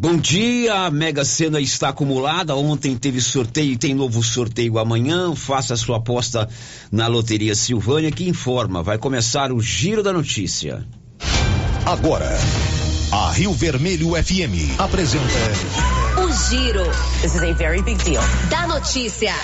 [0.00, 2.54] Bom dia, a Mega Sena está acumulada.
[2.54, 5.34] Ontem teve sorteio e tem novo sorteio amanhã.
[5.34, 6.48] Faça a sua aposta
[6.92, 8.80] na Loteria Silvânia que informa.
[8.80, 10.86] Vai começar o Giro da Notícia.
[11.84, 12.30] Agora,
[13.10, 15.24] a Rio Vermelho FM apresenta.
[16.22, 16.84] O Giro.
[17.20, 18.22] This is a very big deal.
[18.50, 19.34] Da notícia.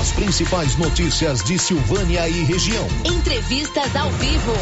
[0.00, 2.86] As principais notícias de Silvânia e região.
[3.04, 4.52] Entrevistas ao vivo.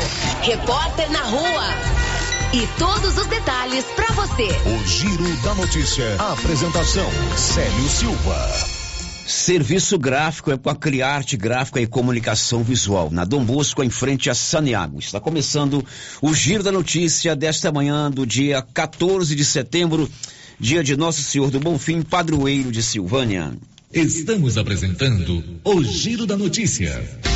[0.40, 2.15] Repórter na rua.
[2.56, 4.48] E todos os detalhes para você.
[4.64, 6.16] O Giro da Notícia.
[6.18, 8.50] A apresentação: Célio Silva.
[9.26, 14.30] Serviço gráfico é com a Criarte Gráfica e Comunicação Visual, na Dom Bosco, em frente
[14.30, 14.98] a Saniago.
[14.98, 15.84] Está começando
[16.22, 20.10] o Giro da Notícia desta manhã do dia 14 de setembro,
[20.58, 23.52] dia de Nosso Senhor do Bonfim, padroeiro de Silvânia.
[23.92, 27.35] Estamos apresentando o Giro da Notícia.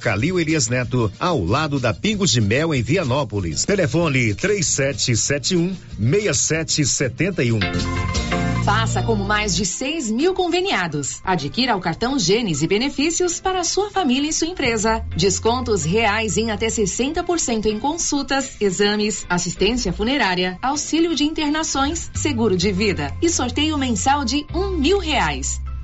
[0.01, 3.63] Calil Elias Neto, ao lado da Pingos de Mel em Vianópolis.
[3.63, 7.59] Telefone 3771 6771.
[8.63, 11.19] Faça como mais de 6 mil conveniados.
[11.23, 15.03] Adquira o cartão Gênesis e benefícios para sua família e sua empresa.
[15.15, 22.71] Descontos reais em até 60% em consultas, exames, assistência funerária, auxílio de internações, seguro de
[22.71, 25.59] vida e sorteio mensal de um mil reais.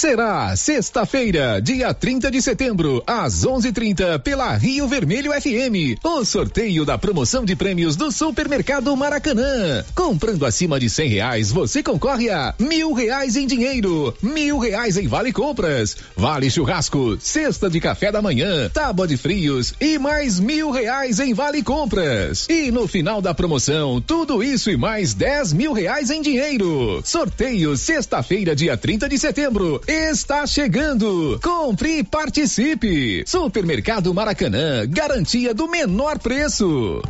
[0.00, 6.00] Será sexta-feira, dia 30 de setembro, às 11:30 pela Rio Vermelho FM.
[6.02, 9.84] O sorteio da promoção de prêmios do Supermercado Maracanã.
[9.94, 15.06] Comprando acima de cem reais, você concorre a mil reais em dinheiro, mil reais em
[15.06, 20.70] vale compras, vale churrasco, cesta de café da manhã, tábua de frios e mais mil
[20.70, 22.46] reais em vale compras.
[22.48, 27.02] E no final da promoção, tudo isso e mais dez mil reais em dinheiro.
[27.04, 31.38] Sorteio sexta-feira, dia 30 de setembro está chegando.
[31.42, 33.24] Compre e participe.
[33.26, 37.02] Supermercado Maracanã, garantia do menor preço.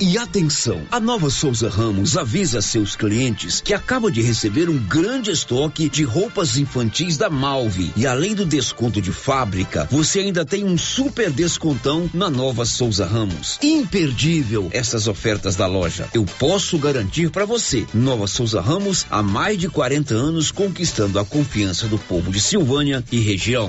[0.00, 5.32] E atenção, a Nova Souza Ramos avisa seus clientes que acaba de receber um grande
[5.32, 7.92] estoque de roupas infantis da Malve.
[7.96, 13.06] E além do desconto de fábrica, você ainda tem um super descontão na Nova Souza
[13.06, 13.58] Ramos.
[13.60, 16.08] Imperdível essas ofertas da loja.
[16.14, 17.84] Eu posso garantir para você.
[17.92, 23.04] Nova Souza Ramos há mais de 40 anos conquistando a confiança do povo de Silvânia
[23.10, 23.68] e região.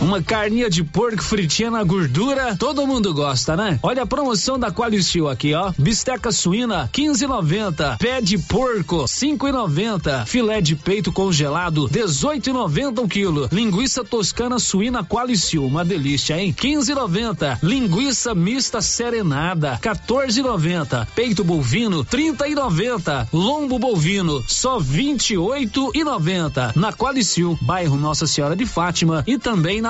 [0.00, 3.78] Uma carninha de porco fritinha na gordura, todo mundo gosta, né?
[3.82, 5.72] Olha a promoção da Qualicil aqui, ó.
[5.78, 7.98] Bisteca suína, 15,90.
[7.98, 10.24] Pé de porco, 5,90.
[10.24, 13.46] Filé de peito congelado, 18,90 um quilo.
[13.52, 16.54] Linguiça toscana suína Qualicil, uma delícia, hein?
[16.58, 17.58] 15,90.
[17.62, 21.06] Linguiça mista serenada, 14,90.
[21.14, 23.28] Peito bovino, 30,90.
[23.34, 26.74] Lombo bovino, só 28,90.
[26.74, 29.89] Na Qualicil, bairro Nossa Senhora de Fátima e também na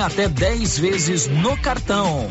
[0.00, 2.28] até 10 vezes no cartão.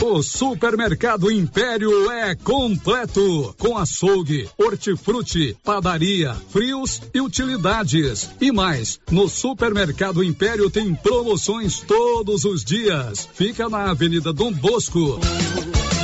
[0.00, 8.30] O Supermercado Império é completo, com açougue, hortifruti, padaria, frios e utilidades.
[8.40, 13.28] E mais, no Supermercado Império tem promoções todos os dias.
[13.34, 15.20] Fica na Avenida Dom Bosco.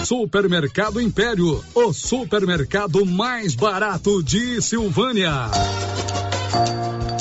[0.05, 5.51] Supermercado Império, o supermercado mais barato de Silvânia.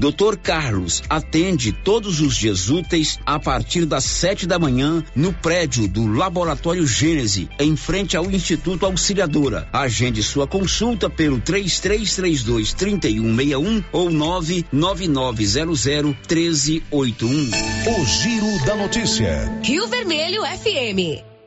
[0.00, 0.36] Dr.
[0.36, 6.06] Carlos atende todos os dias úteis a partir das sete da manhã no prédio do
[6.06, 9.68] Laboratório Gênese, em frente ao Instituto Auxiliadora.
[9.72, 17.30] Agende sua consulta pelo 3332 3161 ou 99900 1381.
[17.30, 19.60] O Giro da Notícia.
[19.64, 21.37] Rio Vermelho FM.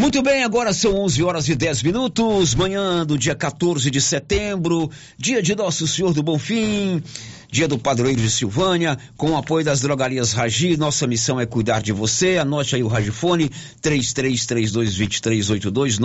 [0.00, 4.90] Muito bem, agora são 11 horas e 10 minutos, manhã do dia 14 de setembro,
[5.18, 7.02] dia de Nosso Senhor do Bom Fim,
[7.50, 11.82] dia do padroeiro de Silvânia, com o apoio das drogarias Ragi, nossa missão é cuidar
[11.82, 12.38] de você.
[12.38, 13.50] Anote aí o Ragifone
[13.82, 16.00] 33322382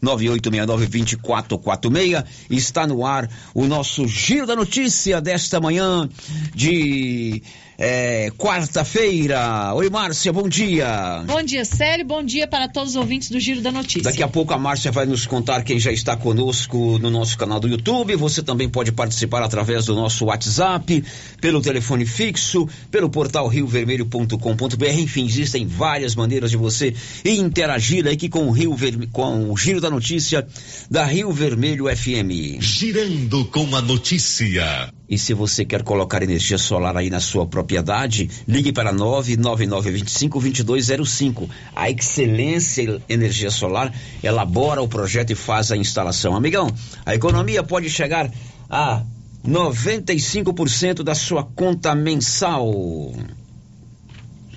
[0.00, 2.24] 998692446.
[2.48, 6.08] Está no ar o nosso giro da notícia desta manhã
[6.54, 7.42] de
[7.78, 9.72] é, quarta-feira.
[9.72, 11.22] Oi, Márcia, bom dia.
[11.24, 12.04] Bom dia, Célio.
[12.04, 14.02] Bom dia para todos os ouvintes do Giro da Notícia.
[14.02, 17.60] Daqui a pouco a Márcia vai nos contar quem já está conosco no nosso canal
[17.60, 18.16] do YouTube.
[18.16, 21.04] Você também pode participar através do nosso WhatsApp,
[21.40, 24.98] pelo telefone fixo, pelo portal riovermelho.com.br.
[24.98, 26.92] Enfim, existem várias maneiras de você
[27.24, 29.08] interagir aqui com o Rio Ver...
[29.12, 30.44] com o Giro da Notícia
[30.90, 32.60] da Rio Vermelho FM.
[32.60, 34.92] Girando com a notícia.
[35.08, 41.48] E se você quer colocar energia solar aí na sua propriedade, ligue para 99925-2205.
[41.74, 43.90] A Excelência Energia Solar
[44.22, 46.36] elabora o projeto e faz a instalação.
[46.36, 46.70] Amigão,
[47.06, 48.30] a economia pode chegar
[48.68, 49.02] a
[49.46, 52.68] 95% da sua conta mensal.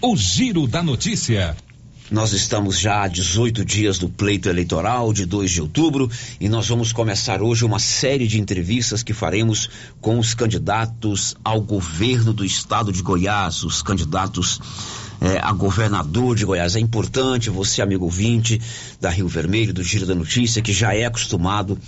[0.01, 1.55] O Giro da Notícia.
[2.12, 6.68] Nós estamos já a 18 dias do pleito eleitoral de 2 de outubro e nós
[6.68, 9.70] vamos começar hoje uma série de entrevistas que faremos
[10.01, 14.60] com os candidatos ao governo do estado de Goiás, os candidatos
[15.22, 16.75] é, a governador de Goiás.
[16.75, 18.60] É importante você, amigo ouvinte
[19.00, 21.80] da Rio Vermelho, do Giro da Notícia, que já é acostumado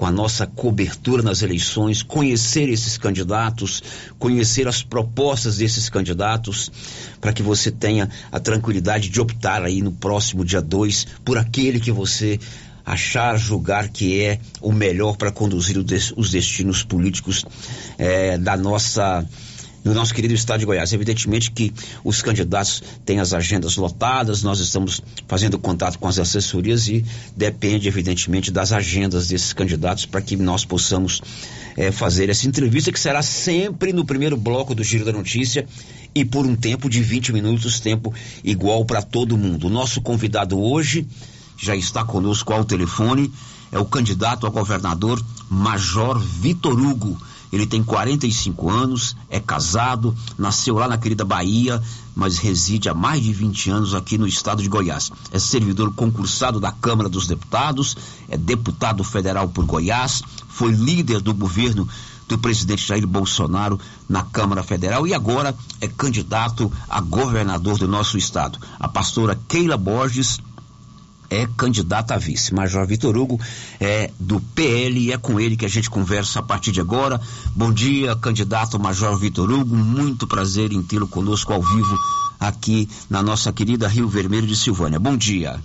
[0.00, 3.82] com a nossa cobertura nas eleições, conhecer esses candidatos,
[4.18, 6.72] conhecer as propostas desses candidatos,
[7.20, 11.78] para que você tenha a tranquilidade de optar aí no próximo dia 2 por aquele
[11.78, 12.40] que você
[12.82, 15.76] achar, julgar que é o melhor para conduzir
[16.16, 17.44] os destinos políticos
[17.98, 19.22] é, da nossa
[19.84, 20.92] no nosso querido estado de Goiás.
[20.92, 21.72] Evidentemente que
[22.04, 27.04] os candidatos têm as agendas lotadas, nós estamos fazendo contato com as assessorias e
[27.36, 31.20] depende, evidentemente, das agendas desses candidatos para que nós possamos
[31.76, 35.66] é, fazer essa entrevista, que será sempre no primeiro bloco do Giro da Notícia
[36.14, 38.12] e por um tempo de 20 minutos, tempo
[38.44, 39.68] igual para todo mundo.
[39.68, 41.06] O nosso convidado hoje
[41.56, 43.30] já está conosco ao telefone,
[43.70, 47.16] é o candidato a governador Major Vitor Hugo
[47.52, 51.82] ele tem 45 anos, é casado, nasceu lá na querida Bahia,
[52.14, 55.10] mas reside há mais de 20 anos aqui no estado de Goiás.
[55.32, 57.96] É servidor concursado da Câmara dos Deputados,
[58.28, 61.88] é deputado federal por Goiás, foi líder do governo
[62.28, 68.16] do presidente Jair Bolsonaro na Câmara Federal e agora é candidato a governador do nosso
[68.16, 68.56] estado.
[68.78, 70.38] A pastora Keila Borges
[71.30, 72.52] é candidata a vice.
[72.52, 73.40] Major Vitor Hugo
[73.78, 77.20] é do PL e é com ele que a gente conversa a partir de agora.
[77.54, 79.76] Bom dia, candidato Major Vitor Hugo.
[79.76, 81.96] Muito prazer em tê-lo conosco ao vivo
[82.38, 84.98] aqui na nossa querida Rio Vermelho de Silvânia.
[84.98, 85.62] Bom dia.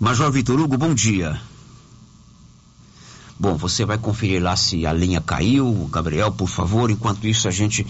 [0.00, 1.38] Major Vitor Hugo, bom dia.
[3.40, 6.90] Bom, você vai conferir lá se a linha caiu, Gabriel, por favor.
[6.90, 7.86] Enquanto isso, a gente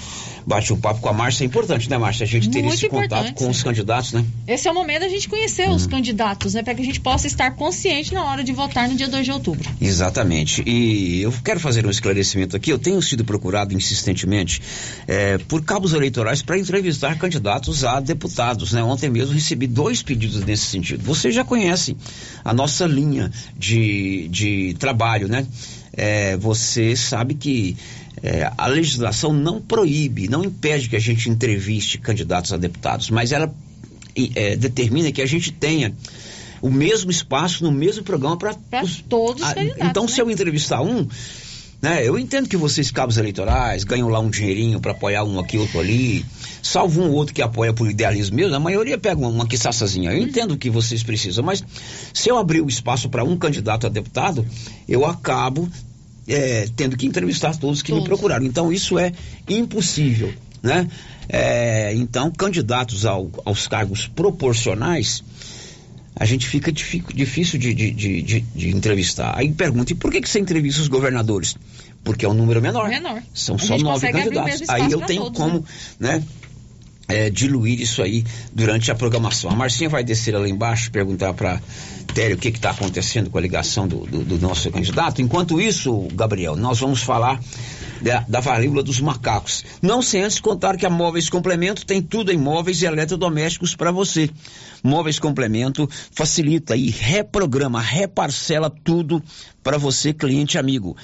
[0.47, 1.42] bate um papo com a Márcia.
[1.42, 2.23] É importante, né, Márcia?
[2.23, 4.25] A gente ter Muito esse contato com os candidatos, né?
[4.47, 6.62] Esse é o momento da gente conhecer os candidatos, né?
[6.62, 9.33] Para que a gente possa estar consciente na hora de votar no dia 2 de
[9.33, 9.69] outubro.
[9.80, 10.62] Exatamente.
[10.64, 12.71] E eu quero fazer um esclarecimento aqui.
[12.71, 14.62] Eu tenho sido procurado insistentemente
[15.09, 18.73] eh, por cabos eleitorais para entrevistar candidatos a deputados.
[18.73, 18.85] Né?
[18.85, 21.02] Ontem mesmo recebi dois pedidos nesse sentido.
[21.02, 21.97] Você já conhece
[22.45, 25.39] a nossa linha de, de trabalho, né?
[25.92, 27.76] É, você sabe que
[28.23, 33.32] é, a legislação não proíbe, não impede que a gente entreviste candidatos a deputados, mas
[33.32, 33.52] ela
[34.35, 35.94] é, determina que a gente tenha
[36.61, 38.54] o mesmo espaço no mesmo programa para
[39.09, 39.87] todos os candidatos.
[39.88, 40.09] Então, né?
[40.09, 41.09] se eu entrevistar um,
[41.80, 45.56] né, eu entendo que vocês, cabos eleitorais, ganham lá um dinheirinho para apoiar um aqui,
[45.56, 46.25] outro ali,
[46.62, 50.12] salvo um ou outro que apoia por idealismo mesmo, a maioria pega uma, uma quiçaçazinha.
[50.12, 51.64] Eu entendo que vocês precisam, mas
[52.12, 54.46] se eu abrir o espaço para um candidato a deputado,
[54.88, 55.68] eu acabo
[56.28, 58.02] é, tendo que entrevistar todos que todos.
[58.02, 58.44] me procuraram.
[58.44, 59.12] Então isso é
[59.49, 60.32] impossível,
[60.62, 60.88] né?
[61.28, 65.22] É, então, candidatos ao, aos cargos proporcionais,
[66.20, 69.32] a gente fica difícil de, de, de, de, entrevistar.
[69.38, 71.56] Aí pergunta, e por que, que você entrevista os governadores?
[72.04, 72.90] Porque é um número menor.
[72.90, 73.22] Menor.
[73.32, 74.68] São só nove candidatos.
[74.68, 75.64] Aí eu tenho todos, como,
[75.98, 76.18] né?
[76.18, 76.24] né
[77.08, 78.22] é, diluir isso aí
[78.52, 79.50] durante a programação.
[79.50, 81.58] A Marcinha vai descer lá embaixo perguntar para
[82.14, 85.22] Tério o que está acontecendo com a ligação do, do, do, nosso candidato.
[85.22, 87.40] Enquanto isso, Gabriel, nós vamos falar
[88.00, 89.64] da, da varíola dos macacos.
[89.83, 93.90] Não sem antes contar que a Móveis Complemento tem tudo em móveis e eletrodomésticos para
[93.90, 94.30] você.
[94.83, 99.23] Móveis Complemento facilita e reprograma, reparcela tudo
[99.62, 100.97] para você, cliente amigo.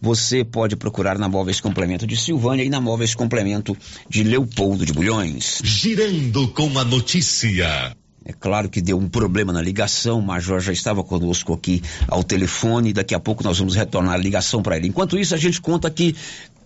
[0.00, 3.76] Você pode procurar na Móveis Complemento de Silvânia e na Móveis Complemento
[4.08, 5.60] de Leopoldo de Bulhões.
[5.64, 7.96] Girando com a notícia.
[8.24, 12.24] É claro que deu um problema na ligação, o Major já estava conosco aqui ao
[12.24, 14.88] telefone, daqui a pouco nós vamos retornar a ligação para ele.
[14.88, 16.16] Enquanto isso, a gente conta que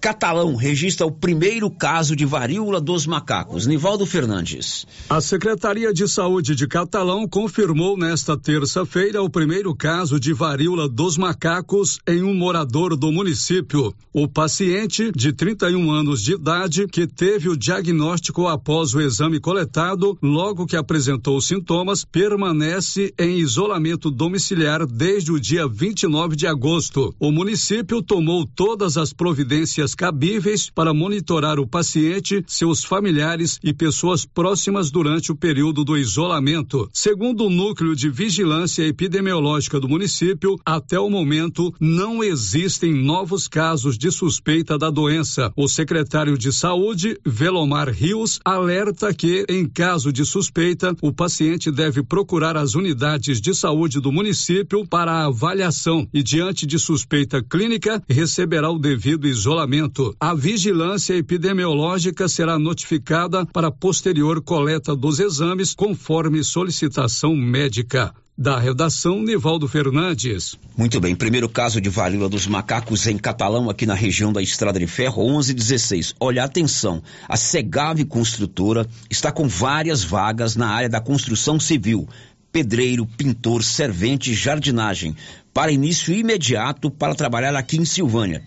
[0.01, 3.67] Catalão registra o primeiro caso de varíola dos macacos.
[3.67, 4.87] Nivaldo Fernandes.
[5.11, 11.19] A Secretaria de Saúde de Catalão confirmou nesta terça-feira o primeiro caso de varíola dos
[11.19, 13.93] macacos em um morador do município.
[14.13, 20.17] O paciente, de 31 anos de idade, que teve o diagnóstico após o exame coletado,
[20.23, 27.13] logo que apresentou sintomas, permanece em isolamento domiciliar desde o dia 29 de agosto.
[27.19, 33.73] O município tomou todas as providências medidas cabíveis para monitorar o paciente, seus familiares e
[33.73, 36.89] pessoas próximas durante o período do isolamento.
[36.93, 43.97] Segundo o Núcleo de Vigilância Epidemiológica do município, até o momento não existem novos casos
[43.97, 45.53] de suspeita da doença.
[45.57, 52.03] O secretário de Saúde, Velomar Rios, alerta que, em caso de suspeita, o paciente deve
[52.03, 58.71] procurar as unidades de saúde do município para avaliação e, diante de suspeita clínica, receberá
[58.71, 59.78] o devido isolamento
[60.19, 68.15] a vigilância epidemiológica será notificada para posterior coleta dos exames conforme solicitação médica.
[68.41, 70.57] Da redação, Nivaldo Fernandes.
[70.77, 74.79] Muito bem, primeiro caso de varíola dos macacos em Catalão, aqui na região da Estrada
[74.79, 76.15] de Ferro, 1116.
[76.21, 82.09] Olha, atenção, a Segave Construtora está com várias vagas na área da construção civil.
[82.53, 85.17] Pedreiro, pintor, servente, jardinagem,
[85.53, 88.45] para início imediato para trabalhar aqui em Silvânia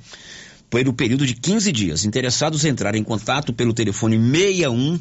[0.72, 2.06] pelo período de 15 dias.
[2.06, 4.98] Interessados entrarem em contato pelo telefone 61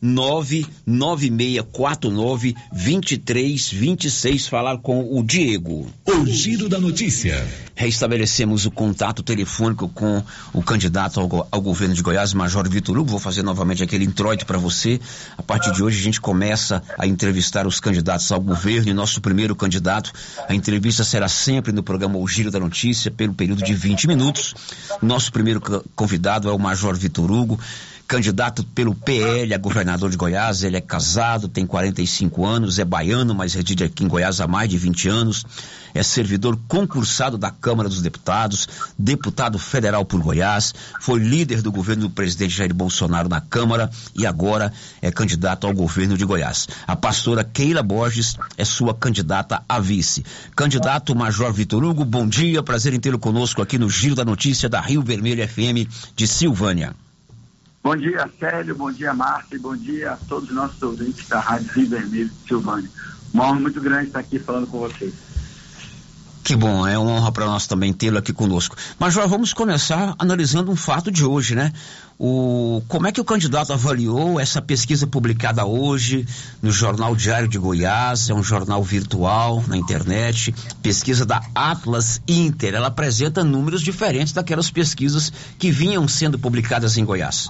[0.00, 5.86] 99649 2326 falar com o Diego.
[6.04, 7.46] O giro da notícia.
[7.74, 13.10] Reestabelecemos o contato telefônico com o candidato ao, ao governo de Goiás, Major Vitor Hugo.
[13.10, 15.00] Vou fazer novamente aquele introito para você.
[15.36, 19.20] A partir de hoje a gente começa a entrevistar os candidatos ao governo e nosso
[19.20, 20.12] primeiro candidato.
[20.48, 24.54] A entrevista será sempre no programa O Giro da Notícia pelo período de 20 minutos.
[25.02, 25.60] Nosso primeiro
[25.94, 27.58] convidado é o Major Vitor Hugo
[28.06, 30.62] candidato pelo PL a governador de Goiás.
[30.62, 34.70] Ele é casado, tem 45 anos, é baiano, mas reside aqui em Goiás há mais
[34.70, 35.44] de 20 anos.
[35.92, 42.02] É servidor concursado da Câmara dos Deputados, deputado federal por Goiás, foi líder do governo
[42.02, 46.68] do presidente Jair Bolsonaro na Câmara e agora é candidato ao governo de Goiás.
[46.86, 50.22] A pastora Keila Borges é sua candidata a vice.
[50.54, 54.68] Candidato Major Vitor Hugo, bom dia, prazer em tê-lo conosco aqui no Giro da Notícia
[54.68, 56.94] da Rio Vermelho FM de Silvânia.
[57.86, 61.70] Bom dia, Célio, bom dia, Márcia, bom dia a todos os nossos ouvintes da Rádio
[61.70, 62.90] Rio Vermelho de Silvânia.
[63.32, 65.14] Uma honra muito grande estar aqui falando com vocês.
[66.42, 68.76] Que bom, é uma honra para nós também tê-lo aqui conosco.
[68.98, 71.72] Mas já vamos começar analisando um fato de hoje, né?
[72.18, 76.26] O, como é que o candidato avaliou essa pesquisa publicada hoje
[76.60, 78.30] no Jornal Diário de Goiás?
[78.30, 82.74] É um jornal virtual na internet, pesquisa da Atlas Inter.
[82.74, 87.48] Ela apresenta números diferentes daquelas pesquisas que vinham sendo publicadas em Goiás.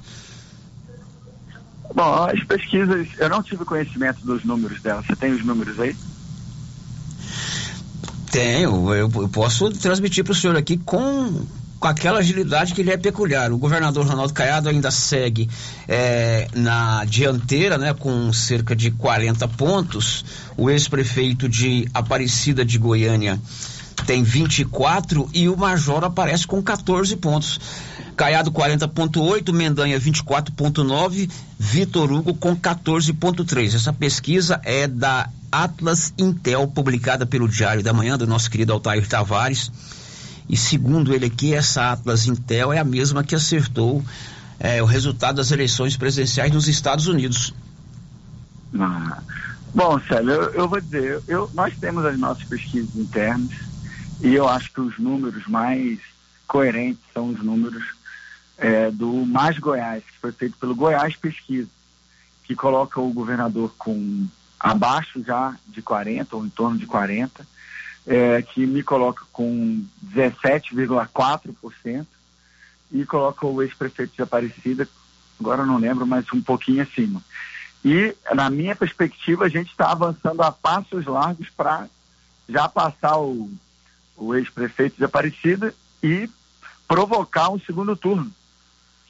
[1.95, 5.03] Bom, as pesquisas, eu não tive conhecimento dos números dela.
[5.03, 5.97] Você tem os números aí?
[8.31, 11.47] Tenho, eu, eu posso transmitir para o senhor aqui com,
[11.79, 13.51] com aquela agilidade que lhe é peculiar.
[13.53, 15.49] O governador Ronaldo Caiado ainda segue
[15.89, 20.25] é, na dianteira, né, com cerca de 40 pontos.
[20.57, 23.41] O ex-prefeito de Aparecida de Goiânia
[24.07, 27.59] tem 24 e o Major aparece com 14 pontos.
[28.17, 33.75] Caiado 40.8, Mendanha 24.9, Vitor Hugo com 14.3.
[33.75, 39.07] Essa pesquisa é da Atlas Intel, publicada pelo Diário da Manhã, do nosso querido Altair
[39.07, 39.71] Tavares.
[40.49, 44.03] E segundo ele aqui, essa Atlas Intel é a mesma que acertou
[44.59, 47.53] é, o resultado das eleições presidenciais nos Estados Unidos.
[48.79, 49.19] Ah,
[49.75, 53.53] bom, Célio, eu, eu vou dizer, eu, nós temos as nossas pesquisas internas
[54.23, 55.99] e eu acho que os números mais
[56.47, 57.96] coerentes são os números
[58.59, 61.69] é, do Mais Goiás, que foi feito pelo Goiás Pesquisa,
[62.45, 64.27] que coloca o governador com
[64.59, 67.47] abaixo já de 40 ou em torno de 40,
[68.07, 72.07] é, que me coloca com 17,4%
[72.93, 74.89] e coloca o ex-prefeito de Aparecida,
[75.39, 77.21] agora não lembro, mas um pouquinho acima.
[77.85, 81.89] E, na minha perspectiva, a gente está avançando a passos largos para
[82.49, 83.51] já passar o,
[84.17, 86.31] o ex-prefeito de Aparecida e
[86.89, 88.31] provocar um segundo turno,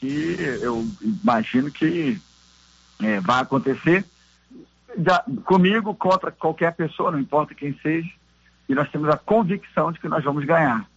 [0.06, 2.20] que eu imagino que
[3.02, 4.04] é, vai acontecer
[4.96, 8.08] da, comigo, contra qualquer pessoa, não importa quem seja,
[8.68, 10.88] e nós temos a convicção de que nós vamos ganhar.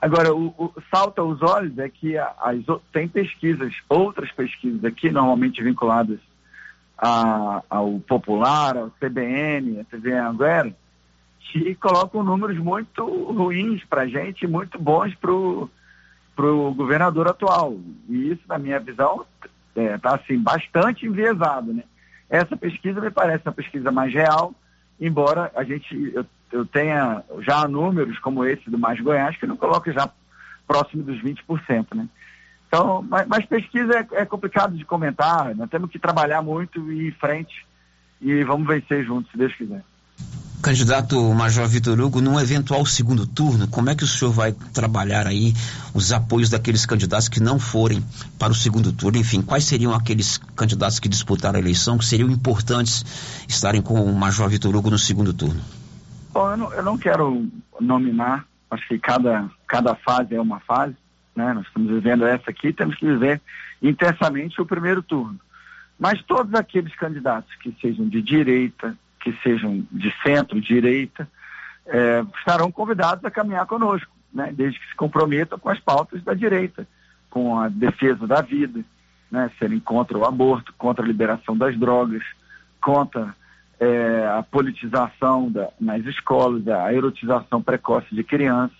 [0.00, 5.62] Agora, o, o salta aos olhos é que as, tem pesquisas, outras pesquisas aqui, normalmente
[5.62, 6.18] vinculadas
[6.98, 10.74] a, ao Popular, ao CBN, a TV Anguera,
[11.40, 15.70] que colocam números muito ruins para a gente, muito bons para o
[16.36, 17.78] governador atual.
[18.08, 19.24] E isso, na minha visão,
[19.74, 21.72] está é, tá, assim, bastante enviesado.
[21.72, 21.82] Né?
[22.28, 24.54] Essa pesquisa me parece uma pesquisa mais real,
[25.00, 29.56] embora a gente eu, eu tenha já números como esse do Mais Goiás, que não
[29.56, 30.08] coloca já
[30.66, 31.94] próximo dos 20%.
[31.94, 32.08] Né?
[32.68, 37.04] Então, mas, mas pesquisa é, é, complicado de comentar, nós temos que trabalhar muito e
[37.04, 37.66] ir em frente
[38.20, 39.84] e vamos vencer juntos, se Deus quiser.
[40.64, 45.26] Candidato Major Vitor Hugo, num eventual segundo turno, como é que o senhor vai trabalhar
[45.26, 45.52] aí
[45.92, 48.02] os apoios daqueles candidatos que não forem
[48.38, 49.18] para o segundo turno?
[49.18, 53.04] Enfim, quais seriam aqueles candidatos que disputaram a eleição que seriam importantes
[53.46, 55.60] estarem com o Major Vitor Hugo no segundo turno?
[56.32, 57.46] Bom, eu não, eu não quero
[57.78, 60.96] nominar, acho que cada, cada fase é uma fase,
[61.36, 61.52] né?
[61.52, 63.38] Nós estamos vivendo essa aqui, temos que viver
[63.82, 65.38] intensamente o primeiro turno.
[65.98, 71.26] Mas todos aqueles candidatos que sejam de direita, que sejam de centro-direita,
[71.86, 76.34] é, estarão convidados a caminhar conosco, né, desde que se comprometam com as pautas da
[76.34, 76.86] direita,
[77.30, 78.84] com a defesa da vida,
[79.30, 82.22] né, serem contra o aborto, contra a liberação das drogas,
[82.80, 83.34] contra
[83.80, 88.76] é, a politização da, nas escolas, a erotização precoce de crianças,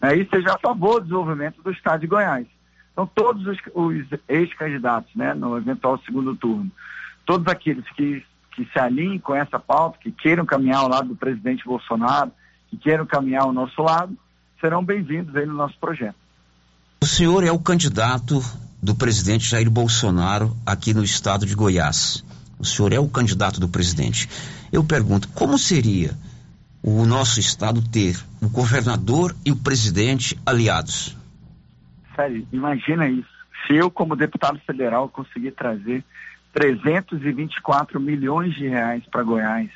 [0.00, 2.46] né, e seja a favor do desenvolvimento do Estado de Goiás.
[2.92, 6.70] Então, todos os, os ex-candidatos, né, no eventual segundo turno,
[7.24, 8.24] todos aqueles que
[8.56, 12.32] que se alinhem com essa pauta, que queiram caminhar ao lado do presidente Bolsonaro,
[12.70, 14.16] que queiram caminhar ao nosso lado,
[14.58, 16.16] serão bem-vindos aí no nosso projeto.
[17.02, 18.40] O senhor é o candidato
[18.82, 22.24] do presidente Jair Bolsonaro aqui no estado de Goiás.
[22.58, 24.26] O senhor é o candidato do presidente.
[24.72, 26.16] Eu pergunto, como seria
[26.82, 31.14] o nosso estado ter o governador e o presidente aliados?
[32.14, 33.28] Sério, imagina isso.
[33.66, 36.02] Se eu, como deputado federal, conseguir trazer
[36.56, 39.68] 324 milhões de reais para Goiás,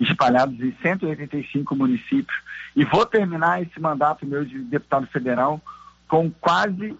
[0.00, 2.34] espalhados em 185 municípios.
[2.74, 5.60] E vou terminar esse mandato meu de deputado federal
[6.08, 6.96] com quase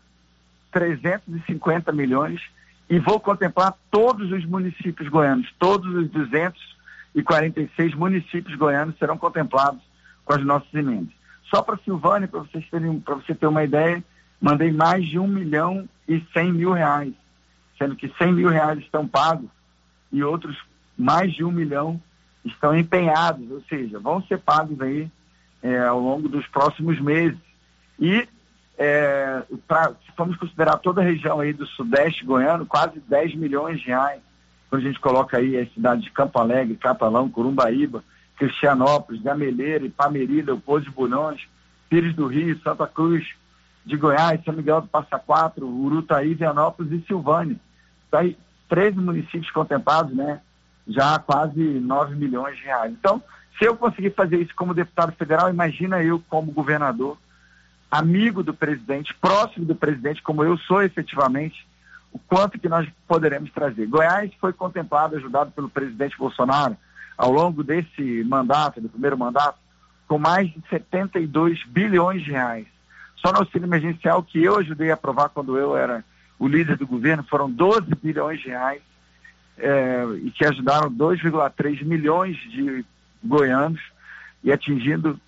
[0.71, 2.39] 350 milhões
[2.91, 9.81] e vou contemplar todos os municípios goianos, todos os 246 municípios goianos serão contemplados
[10.23, 11.15] com as nossas emendas.
[11.45, 12.43] Só para Silvânia, para
[13.15, 14.05] você ter uma ideia,
[14.39, 17.15] mandei mais de um milhão e cem mil reais
[17.79, 19.49] sendo que 100 mil reais estão pagos
[20.13, 20.57] e outros
[20.97, 22.01] mais de um milhão
[22.45, 25.11] estão empenhados, ou seja, vão ser pagos aí
[25.63, 27.39] é, ao longo dos próximos meses.
[27.99, 28.29] E
[28.77, 33.81] é, pra, se formos considerar toda a região aí do sudeste goiano, quase 10 milhões
[33.81, 34.21] de reais,
[34.69, 38.05] quando a gente coloca aí as cidades de Campo Alegre, Catalão, Curumbaíba,
[38.37, 41.41] Cristianópolis, Gameleira, Ipameri, Leopoldo de Bulhões,
[41.89, 43.25] Pires do Rio, Santa Cruz,
[43.85, 47.57] de Goiás, São Miguel do Passa Quatro, Urutaí, Vianópolis e Silvânia.
[48.05, 48.37] Está aí
[48.69, 50.41] 13 municípios contemplados, né?
[50.87, 52.93] Já quase 9 milhões de reais.
[52.93, 53.23] Então,
[53.59, 57.17] se eu conseguir fazer isso como deputado federal, imagina eu como governador,
[57.91, 61.67] amigo do presidente, próximo do presidente, como eu sou efetivamente,
[62.13, 63.87] o quanto que nós poderemos trazer.
[63.87, 66.77] Goiás foi contemplado, ajudado pelo presidente Bolsonaro,
[67.17, 69.59] ao longo desse mandato, do primeiro mandato,
[70.09, 72.67] com mais de 72 bilhões de reais.
[73.25, 76.05] Só no auxílio emergencial que eu ajudei a aprovar quando eu era
[76.39, 78.83] o líder do governo foram 12 bilhões de reais
[79.57, 82.85] é, e que ajudaram 2,3 milhões de
[83.25, 83.81] goianos
[84.43, 85.19] e atingindo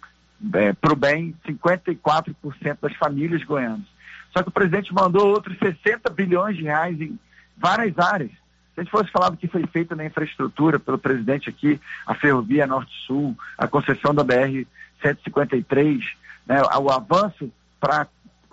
[0.53, 3.87] é, para o bem 54% das famílias goianas.
[4.31, 7.19] Só que o presidente mandou outros 60 bilhões de reais em
[7.57, 8.31] várias áreas.
[8.75, 12.15] Se a gente fosse falar do que foi feito na infraestrutura pelo presidente aqui, a
[12.15, 16.03] ferrovia Norte-Sul, a concessão da BR-153,
[16.47, 17.51] né, o avanço
[17.87, 18.09] para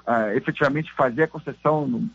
[0.07, 2.09] uh, efetivamente fazer a concessão no,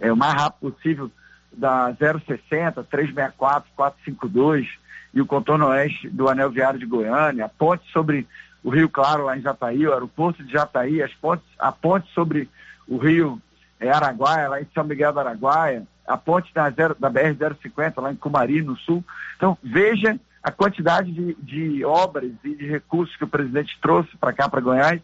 [0.00, 1.10] é, o mais rápido possível
[1.52, 4.66] da 060, 364, 452
[5.14, 8.26] e o contorno oeste do anel viário de Goiânia, a ponte sobre
[8.62, 12.50] o Rio Claro lá em Jataí, o aeroporto de Jataí, as pontes, a ponte sobre
[12.86, 13.40] o rio
[13.78, 18.16] é, Araguaia, lá em São Miguel do Araguaia, a ponte da, da BR-050 lá em
[18.16, 19.04] Cumari, no sul.
[19.36, 24.32] Então, veja a quantidade de, de obras e de recursos que o presidente trouxe para
[24.32, 25.00] cá, para Goiás.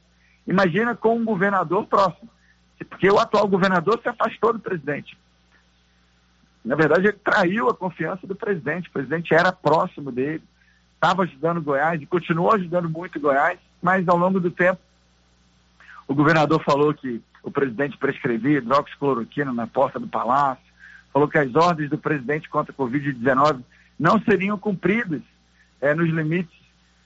[0.46, 2.28] Imagina com um governador próximo,
[2.88, 5.16] porque o atual governador se afastou do presidente.
[6.64, 8.88] Na verdade, ele traiu a confiança do presidente.
[8.88, 10.42] O presidente era próximo dele,
[10.94, 14.80] estava ajudando Goiás e continuou ajudando muito Goiás, mas ao longo do tempo,
[16.06, 20.64] o governador falou que o presidente prescrevia hidroxicloroquina na porta do palácio,
[21.12, 23.62] falou que as ordens do presidente contra a Covid-19
[23.98, 25.22] não seriam cumpridas
[25.80, 26.56] é, nos limites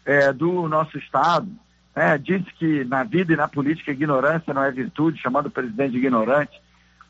[0.04, 1.48] é, do nosso Estado.
[1.96, 5.92] É, disse que na vida e na política ignorância não é virtude, chamando o presidente
[5.92, 6.60] de ignorante.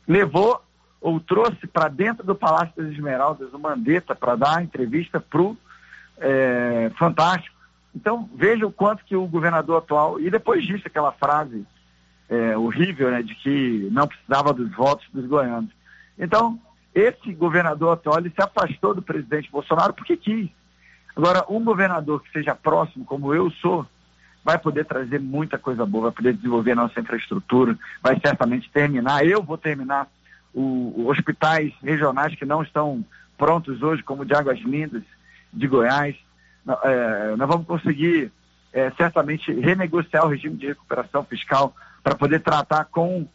[0.06, 0.62] Levou
[1.00, 5.56] ou trouxe para dentro do Palácio das Esmeraldas o Mandetta para dar entrevista para o
[6.18, 7.56] é, Fantástico.
[7.94, 11.66] Então, veja o quanto que o governador atual, e depois disso aquela frase
[12.28, 15.70] é, horrível, né, de que não precisava dos votos dos goianos.
[16.16, 16.60] Então,
[16.94, 20.48] esse governador atual ele se afastou do presidente Bolsonaro porque quis.
[21.16, 23.84] Agora, um governador que seja próximo, como eu sou,
[24.46, 29.26] vai poder trazer muita coisa boa, vai poder desenvolver nossa infraestrutura, vai certamente terminar.
[29.26, 30.06] Eu vou terminar
[30.54, 33.04] o, hospitais regionais que não estão
[33.36, 35.02] prontos hoje, como o de Águas Lindas,
[35.52, 36.14] de Goiás.
[36.84, 38.30] É, nós vamos conseguir
[38.72, 43.26] é, certamente renegociar o regime de recuperação fiscal para poder tratar com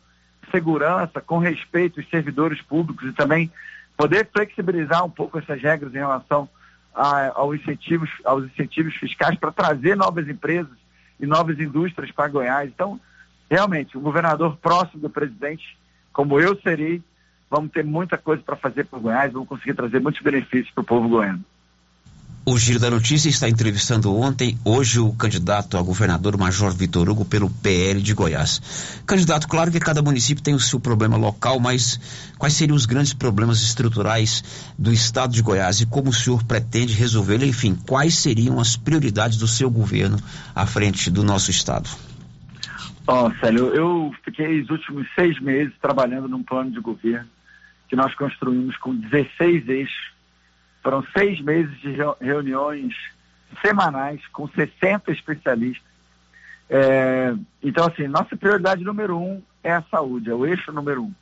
[0.49, 3.51] segurança, com respeito os servidores públicos e também
[3.97, 6.47] poder flexibilizar um pouco essas regras em relação
[6.95, 10.80] a, aos, incentivos, aos incentivos fiscais para trazer novas empresas
[11.21, 12.69] e novas indústrias para Goiás.
[12.69, 12.99] Então,
[13.49, 15.77] realmente, o governador próximo do presidente,
[16.11, 17.01] como eu serei,
[17.49, 20.85] vamos ter muita coisa para fazer para Goiás, vamos conseguir trazer muitos benefícios para o
[20.85, 21.43] povo goiano.
[22.43, 27.23] O Giro da Notícia está entrevistando ontem, hoje, o candidato a governador Major Vitor Hugo
[27.23, 29.03] pelo PL de Goiás.
[29.05, 33.13] Candidato, claro que cada município tem o seu problema local, mas quais seriam os grandes
[33.13, 37.47] problemas estruturais do estado de Goiás e como o senhor pretende resolvê-los?
[37.47, 40.17] Enfim, quais seriam as prioridades do seu governo
[40.55, 41.87] à frente do nosso estado?
[43.05, 47.29] Ó, oh, Célio, eu fiquei os últimos seis meses trabalhando num plano de governo
[47.87, 50.10] que nós construímos com 16 eixos.
[50.81, 52.93] Foram seis meses de reuniões
[53.61, 55.91] semanais com 60 especialistas.
[56.69, 61.13] É, então, assim, nossa prioridade número um é a saúde, é o eixo número um.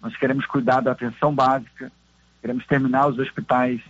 [0.00, 1.90] Nós queremos cuidar da atenção básica,
[2.40, 3.80] queremos terminar os hospitais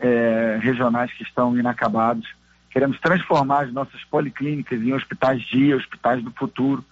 [0.00, 2.28] é, regionais que estão inacabados,
[2.70, 6.84] queremos transformar as nossas policlínicas em hospitais dia, hospitais do futuro,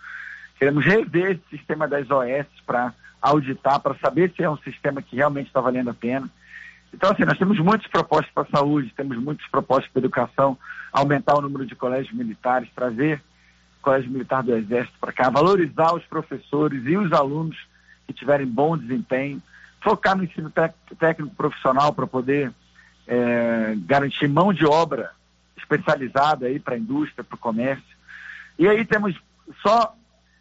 [0.58, 5.16] queremos rever esse sistema das OS para auditar para saber se é um sistema que
[5.16, 6.30] realmente está valendo a pena.
[6.92, 10.58] Então, assim, nós temos muitos propostos para a saúde, temos muitos propostos para a educação,
[10.92, 13.22] aumentar o número de colégios militares, trazer
[13.78, 17.56] o colégio militar do Exército para cá, valorizar os professores e os alunos
[18.06, 19.42] que tiverem bom desempenho,
[19.80, 20.52] focar no ensino
[20.98, 22.52] técnico profissional para poder
[23.06, 25.10] é, garantir mão de obra
[25.56, 27.96] especializada aí para a indústria, para o comércio.
[28.58, 29.18] E aí temos
[29.62, 29.94] só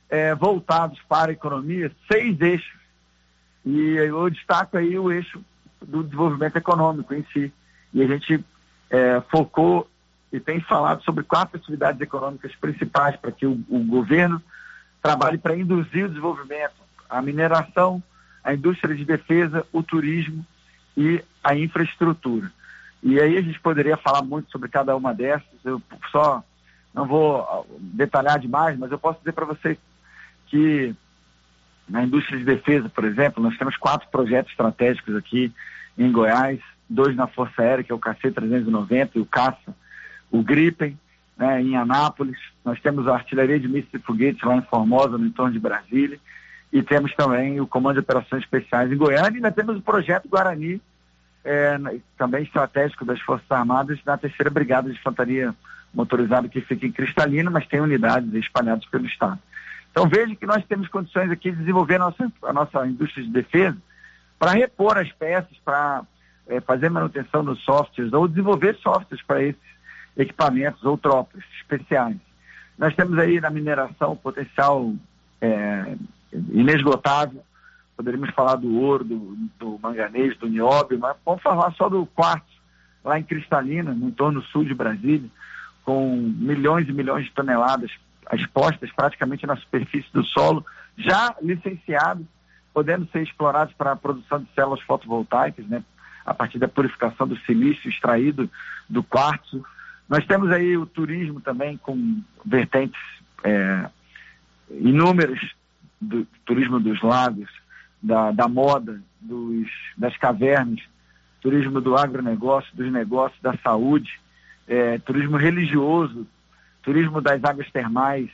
[0.10, 2.82] é, voltados para a economia, seis eixos.
[3.66, 5.42] E eu destaco aí o eixo
[5.82, 7.52] do desenvolvimento econômico em si.
[7.94, 8.44] E a gente
[8.90, 9.90] é, focou
[10.32, 14.42] e tem falado sobre quatro atividades econômicas principais para que o, o governo
[15.02, 16.76] trabalhe para induzir o desenvolvimento:
[17.10, 18.02] a mineração,
[18.44, 20.46] a indústria de defesa, o turismo
[20.96, 22.52] e a infraestrutura.
[23.04, 25.48] E aí a gente poderia falar muito sobre cada uma dessas.
[25.64, 26.44] Eu só
[26.94, 29.78] não vou detalhar demais, mas eu posso dizer para você
[30.48, 30.96] que
[31.92, 35.52] na indústria de defesa, por exemplo, nós temos quatro projetos estratégicos aqui
[35.98, 39.76] em Goiás, dois na Força Aérea, que é o KC-390 e o Caça,
[40.32, 40.98] o Gripen,
[41.38, 45.26] né, em Anápolis, nós temos a artilharia de mísseis e foguetes lá em Formosa, no
[45.26, 46.18] entorno de Brasília,
[46.72, 50.30] e temos também o Comando de Operações Especiais em Goiânia, e ainda temos o projeto
[50.30, 50.82] Guarani,
[51.44, 51.78] é,
[52.18, 55.54] também estratégico das Forças Armadas, na terceira Brigada de Infantaria
[55.94, 59.40] Motorizada, que fica em Cristalina, mas tem unidades espalhadas pelo Estado.
[59.92, 63.32] Então veja que nós temos condições aqui de desenvolver a nossa, a nossa indústria de
[63.32, 63.78] defesa
[64.40, 66.04] para repor as peças, para
[66.48, 69.62] é, fazer manutenção dos softwares ou desenvolver softwares para esses
[70.18, 72.18] equipamentos ou tropas especiais.
[72.78, 74.94] Nós temos aí na mineração potencial
[75.40, 75.96] é,
[76.34, 77.44] inesgotável.
[77.96, 82.62] Poderíamos falar do ouro, do, do manganês, do nióbio, mas vamos falar só do quartzo,
[83.04, 85.30] lá em Cristalina, no entorno sul de Brasília,
[85.84, 87.92] com milhões e milhões de toneladas
[88.34, 90.66] expostas praticamente na superfície do solo,
[90.98, 92.26] já licenciados,
[92.74, 95.84] podendo ser explorados para a produção de células fotovoltaicas, né,
[96.26, 98.50] a partir da purificação do silício extraído
[98.88, 99.64] do quartzo.
[100.08, 103.02] Nós temos aí o turismo também com vertentes
[103.44, 103.90] é,
[104.70, 105.40] inúmeras
[106.00, 107.50] do turismo dos lagos,
[108.02, 110.82] da, da moda, dos, das cavernas,
[111.42, 114.20] turismo do agronegócio, dos negócios, da saúde,
[114.68, 116.28] é, turismo religioso,
[116.82, 118.30] turismo das águas termais.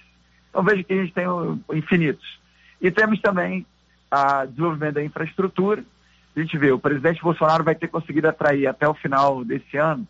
[0.50, 1.26] Então veja que a gente tem
[1.74, 2.40] infinitos.
[2.82, 3.66] E temos também
[4.10, 5.84] a desenvolvimento da infraestrutura.
[6.36, 10.08] A gente vê, o presidente Bolsonaro vai ter conseguido atrair até o final desse ano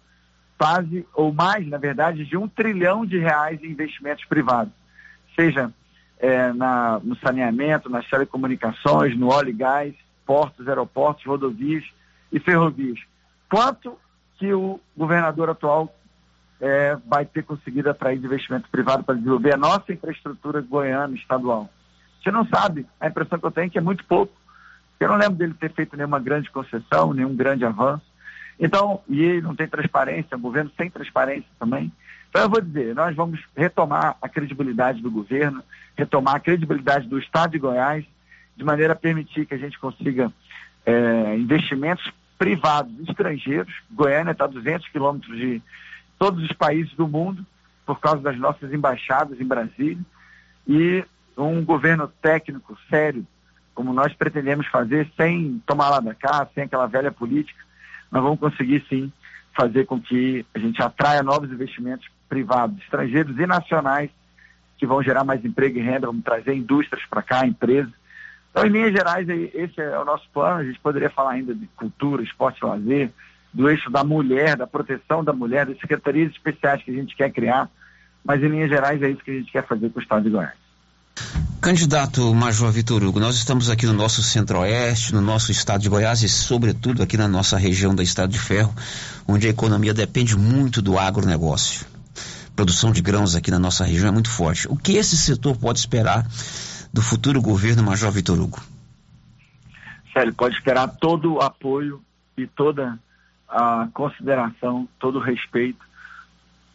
[0.57, 4.73] quase, ou mais, na verdade, de um trilhão de reais em investimentos privados,
[5.35, 5.71] seja
[6.19, 9.93] é, na, no saneamento, nas telecomunicações, no óleo e gás,
[10.25, 11.83] portos, aeroportos, rodovias
[12.31, 12.99] e ferrovias.
[13.49, 13.97] Quanto
[14.37, 15.93] que o governador atual
[16.59, 21.69] é, vai ter conseguido atrair investimento privado para desenvolver a nossa infraestrutura goiana estadual?
[22.21, 24.33] Você não sabe, a impressão que eu tenho é que é muito pouco.
[24.99, 28.05] Eu não lembro dele ter feito nenhuma grande concessão, nenhum grande avanço.
[28.59, 31.91] Então, e ele não tem transparência, o governo sem transparência também.
[32.29, 35.63] Então, eu vou dizer, nós vamos retomar a credibilidade do governo,
[35.95, 38.03] retomar a credibilidade do Estado de Goiás,
[38.55, 40.31] de maneira a permitir que a gente consiga
[40.85, 43.73] é, investimentos privados estrangeiros.
[43.91, 45.61] Goiânia está a 200 quilômetros de
[46.17, 47.45] todos os países do mundo,
[47.85, 50.03] por causa das nossas embaixadas em Brasília,
[50.67, 51.03] e
[51.37, 53.25] um governo técnico sério,
[53.73, 57.63] como nós pretendemos fazer, sem tomar lá da cá, sem aquela velha política,
[58.11, 59.11] nós vamos conseguir sim
[59.55, 64.09] fazer com que a gente atraia novos investimentos privados, estrangeiros e nacionais,
[64.77, 67.91] que vão gerar mais emprego e renda, vamos trazer indústrias para cá, empresas.
[68.51, 70.59] Então, em linhas gerais, esse é o nosso plano.
[70.59, 73.11] A gente poderia falar ainda de cultura, esporte lazer,
[73.53, 77.31] do eixo da mulher, da proteção da mulher, das secretarias especiais que a gente quer
[77.31, 77.69] criar,
[78.23, 80.29] mas em linhas gerais é isso que a gente quer fazer com o Estado de
[80.29, 80.67] Goiás.
[81.59, 86.21] Candidato Major Vitor Hugo, nós estamos aqui no nosso centro-oeste, no nosso estado de Goiás
[86.21, 88.73] e, sobretudo, aqui na nossa região da Estado de Ferro,
[89.27, 91.85] onde a economia depende muito do agronegócio.
[92.49, 94.67] A produção de grãos aqui na nossa região é muito forte.
[94.67, 96.25] O que esse setor pode esperar
[96.93, 98.61] do futuro governo Major Vitor Hugo?
[100.13, 102.01] Sério, pode esperar todo o apoio
[102.37, 102.97] e toda
[103.47, 105.85] a consideração, todo o respeito,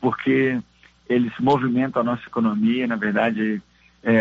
[0.01, 0.61] porque
[1.09, 3.63] eles movimentam a nossa economia, na verdade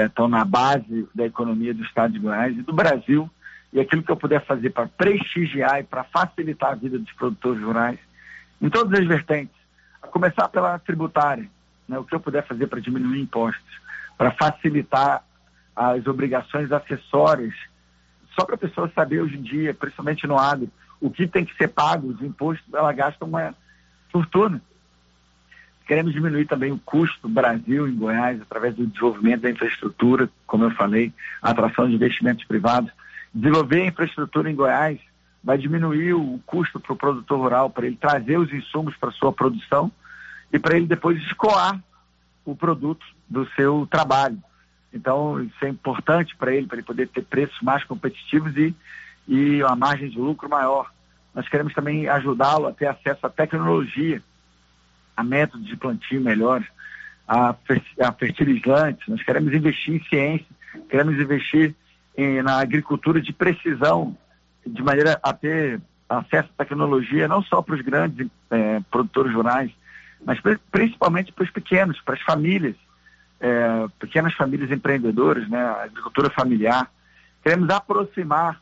[0.05, 3.29] estão é, na base da economia do Estado de Goiás e do Brasil,
[3.73, 7.63] e aquilo que eu puder fazer para prestigiar e para facilitar a vida dos produtores
[7.63, 7.99] rurais,
[8.61, 9.55] em todas as vertentes,
[10.01, 11.49] a começar pela tributária,
[11.87, 13.81] né, o que eu puder fazer para diminuir impostos,
[14.17, 15.23] para facilitar
[15.75, 17.55] as obrigações acessórias,
[18.37, 20.69] só para a pessoa saber hoje em dia, principalmente no agro,
[21.01, 23.55] o que tem que ser pago, os impostos, ela gasta uma
[24.09, 24.61] fortuna.
[25.87, 30.63] Queremos diminuir também o custo do Brasil em Goiás através do desenvolvimento da infraestrutura, como
[30.63, 31.11] eu falei,
[31.41, 32.91] atração de investimentos privados.
[33.33, 34.99] Desenvolver a infraestrutura em Goiás
[35.43, 39.33] vai diminuir o custo para o produtor rural, para ele trazer os insumos para sua
[39.33, 39.91] produção
[40.53, 41.81] e para ele depois escoar
[42.45, 44.37] o produto do seu trabalho.
[44.93, 48.75] Então, isso é importante para ele, para ele poder ter preços mais competitivos e,
[49.31, 50.91] e uma margem de lucro maior.
[51.33, 54.21] Nós queremos também ajudá-lo a ter acesso à tecnologia
[55.15, 56.67] a métodos de plantio melhores,
[57.25, 57.55] a,
[58.01, 60.47] a fertilizantes, nós queremos investir em ciência,
[60.89, 61.73] queremos investir
[62.17, 64.17] em, na agricultura de precisão,
[64.65, 69.71] de maneira a ter acesso à tecnologia, não só para os grandes é, produtores rurais,
[70.25, 70.39] mas
[70.69, 72.75] principalmente para os pequenos, para as famílias,
[73.39, 76.91] é, pequenas famílias empreendedoras, né, agricultura familiar.
[77.41, 78.61] Queremos aproximar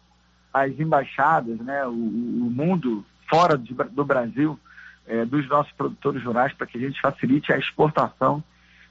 [0.54, 4.60] as embaixadas, né, o, o mundo fora de, do Brasil,
[5.08, 8.44] é, dos nossos produtores rurais para que a gente facilite a exportação.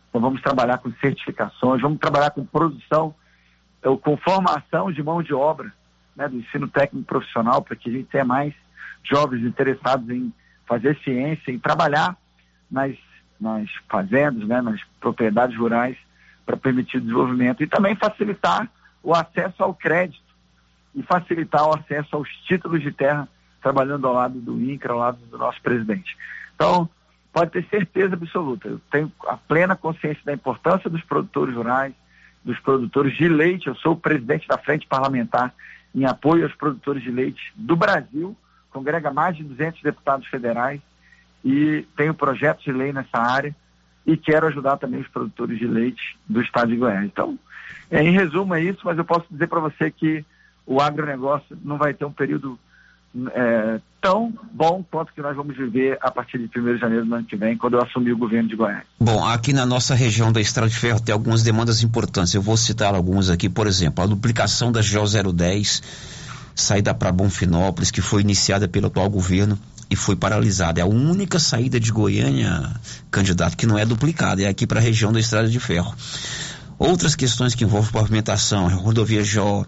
[0.08, 3.14] Então vamos trabalhar com certificações, vamos trabalhar com produção,
[4.02, 5.72] com formação de mão de obra
[6.16, 8.52] né, do ensino técnico profissional para que a gente tenha mais
[9.04, 10.32] jovens interessados em
[10.66, 12.16] fazer ciência e trabalhar
[12.70, 12.96] nas,
[13.40, 15.96] nas fazendas, né, nas propriedades rurais
[16.44, 18.68] para permitir o desenvolvimento e também facilitar
[19.02, 20.27] o acesso ao crédito
[20.98, 23.28] e facilitar o acesso aos títulos de terra
[23.62, 26.16] trabalhando ao lado do INCRA, ao lado do nosso presidente.
[26.54, 26.88] Então,
[27.32, 31.94] pode ter certeza absoluta, eu tenho a plena consciência da importância dos produtores rurais,
[32.44, 35.54] dos produtores de leite, eu sou o presidente da Frente Parlamentar
[35.94, 38.36] em apoio aos produtores de leite do Brasil,
[38.70, 40.80] congrega mais de 200 deputados federais
[41.44, 43.54] e tenho projetos de lei nessa área
[44.06, 47.04] e quero ajudar também os produtores de leite do estado de Goiás.
[47.04, 47.38] Então,
[47.90, 50.24] é, em resumo é isso, mas eu posso dizer para você que
[50.68, 52.58] o agronegócio não vai ter um período
[53.32, 57.14] é, tão bom quanto que nós vamos viver a partir de 1 de janeiro do
[57.14, 58.84] ano que vem, quando eu assumir o governo de Goiás.
[59.00, 62.34] Bom, aqui na nossa região da Estrada de Ferro tem algumas demandas importantes.
[62.34, 65.82] Eu vou citar algumas aqui, por exemplo, a duplicação da GO 010,
[66.54, 69.58] saída para Bonfinópolis, que foi iniciada pelo atual governo
[69.90, 70.80] e foi paralisada.
[70.80, 72.70] É a única saída de Goiânia,
[73.10, 75.94] candidato, que não é duplicada, é aqui para a região da Estrada de Ferro.
[76.78, 79.66] Outras questões que envolvem pavimentação, rodovia GO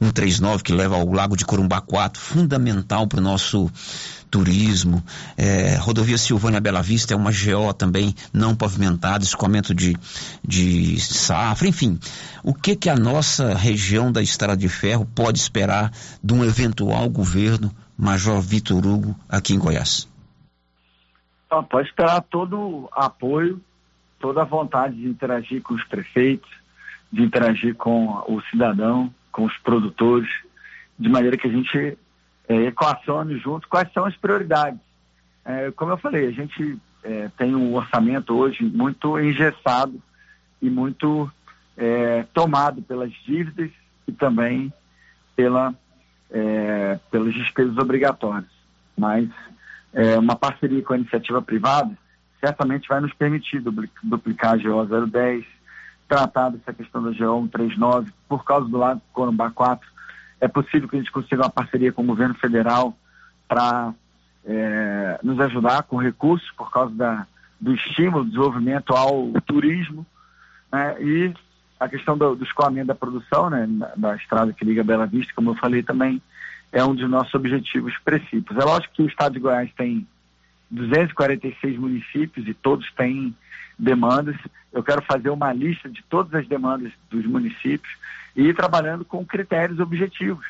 [0.00, 3.70] 139 que leva ao Lago de Corumbá 4, fundamental para o nosso
[4.30, 5.04] turismo.
[5.36, 9.96] É, rodovia Silvânia Bela Vista é uma GO também não pavimentada, escoamento de,
[10.42, 11.98] de safra, enfim.
[12.42, 15.92] O que que a nossa região da Estrada de Ferro pode esperar
[16.22, 20.08] de um eventual governo Major Vitor Hugo aqui em Goiás?
[21.46, 23.60] Então, pode esperar todo apoio,
[24.18, 26.50] toda a vontade de interagir com os prefeitos,
[27.12, 30.28] de interagir com o cidadão, com os produtores,
[30.98, 31.98] de maneira que a gente
[32.48, 34.80] é, equacione junto quais são as prioridades.
[35.44, 40.00] É, como eu falei, a gente é, tem um orçamento hoje muito engessado
[40.60, 41.30] e muito
[41.76, 43.70] é, tomado pelas dívidas
[44.08, 44.72] e também
[45.36, 45.74] pela,
[46.30, 48.50] é, pelas despesas obrigatórias.
[48.96, 49.28] Mas
[49.92, 51.96] é, uma parceria com a iniciativa privada
[52.40, 53.62] certamente vai nos permitir
[54.02, 55.44] duplicar a GO 010,
[56.08, 59.86] tratar dessa questão da GO 139, por causa do lado do Corumbá 4,
[60.40, 62.96] é possível que a gente consiga uma parceria com o governo federal
[63.48, 63.94] para
[64.44, 67.26] é, nos ajudar com recursos por causa da,
[67.60, 70.06] do estímulo, do desenvolvimento ao turismo,
[70.70, 70.96] né?
[71.00, 71.34] e
[71.78, 75.32] a questão do, do escoamento da produção, né, da, da, estrada que liga Bela Vista,
[75.34, 76.22] como eu falei também,
[76.72, 78.58] é um dos nossos objetivos precípios.
[78.58, 80.06] É lógico que o estado de Goiás tem
[80.70, 83.34] 246 municípios e todos têm
[83.78, 84.36] demandas.
[84.72, 87.92] Eu quero fazer uma lista de todas as demandas dos municípios
[88.34, 90.46] e ir trabalhando com critérios objetivos.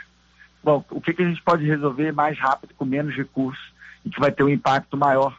[0.63, 3.73] Bom, o que, que a gente pode resolver mais rápido, com menos recursos
[4.05, 5.37] e que vai ter um impacto maior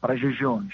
[0.00, 0.72] para as regiões.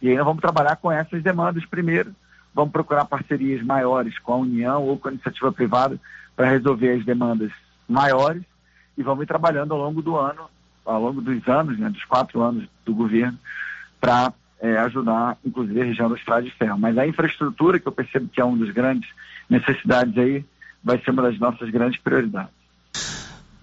[0.00, 2.14] E aí nós vamos trabalhar com essas demandas primeiro,
[2.54, 5.98] vamos procurar parcerias maiores com a União ou com a iniciativa privada
[6.34, 7.50] para resolver as demandas
[7.88, 8.42] maiores
[8.96, 10.48] e vamos ir trabalhando ao longo do ano,
[10.86, 13.38] ao longo dos anos, né, dos quatro anos do governo,
[14.00, 16.78] para é, ajudar, inclusive, a região da Estrada de Ferro.
[16.78, 19.10] Mas a infraestrutura, que eu percebo que é uma das grandes
[19.50, 20.44] necessidades aí,
[20.82, 22.54] vai ser uma das nossas grandes prioridades.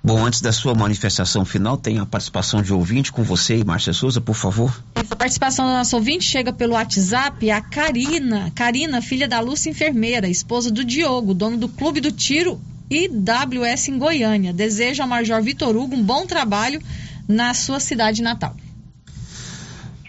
[0.06, 3.94] Bom, antes da sua manifestação final, tem a participação de ouvinte com você e Márcia
[3.94, 4.84] Souza, por favor.
[4.96, 8.52] A participação da nossa ouvinte chega pelo WhatsApp, a Karina.
[8.54, 12.60] Karina, filha da Lúcia Enfermeira, esposa do Diogo, dono do Clube do Tiro
[12.90, 14.52] IWS em Goiânia.
[14.52, 16.82] Deseja ao Major Vitor Hugo um bom trabalho
[17.28, 18.56] na sua cidade natal.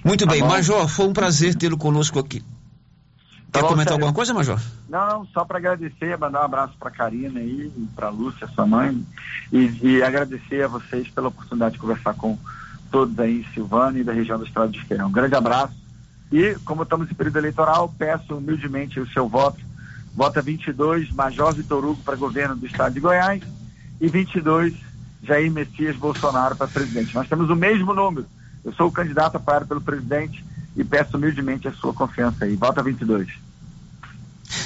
[0.05, 2.43] Muito tá bem, Major, foi um prazer tê-lo conosco aqui.
[3.53, 4.61] Quer tá comentar alguma coisa, Major?
[4.89, 9.07] Não, não, só para agradecer, mandar um abraço para Karina aí, para Lúcia, sua mãe,
[9.53, 12.37] e, e, agradecer a vocês pela oportunidade de conversar com
[12.91, 15.07] todos aí em Silvânia e da região do Estado de Ferro.
[15.07, 15.75] Um grande abraço.
[16.33, 19.61] E, como estamos em período eleitoral, peço humildemente o seu voto.
[20.15, 23.43] Vota 22, Major Vitor Hugo para governo do Estado de Goiás
[24.01, 24.75] e 22,
[25.25, 27.15] Jair Messias Bolsonaro para presidente.
[27.15, 28.27] Nós temos o mesmo número.
[28.65, 30.45] Eu sou o candidato apoiado pelo presidente
[30.77, 32.57] e peço humildemente a sua confiança aí.
[32.57, 33.29] Vota 22.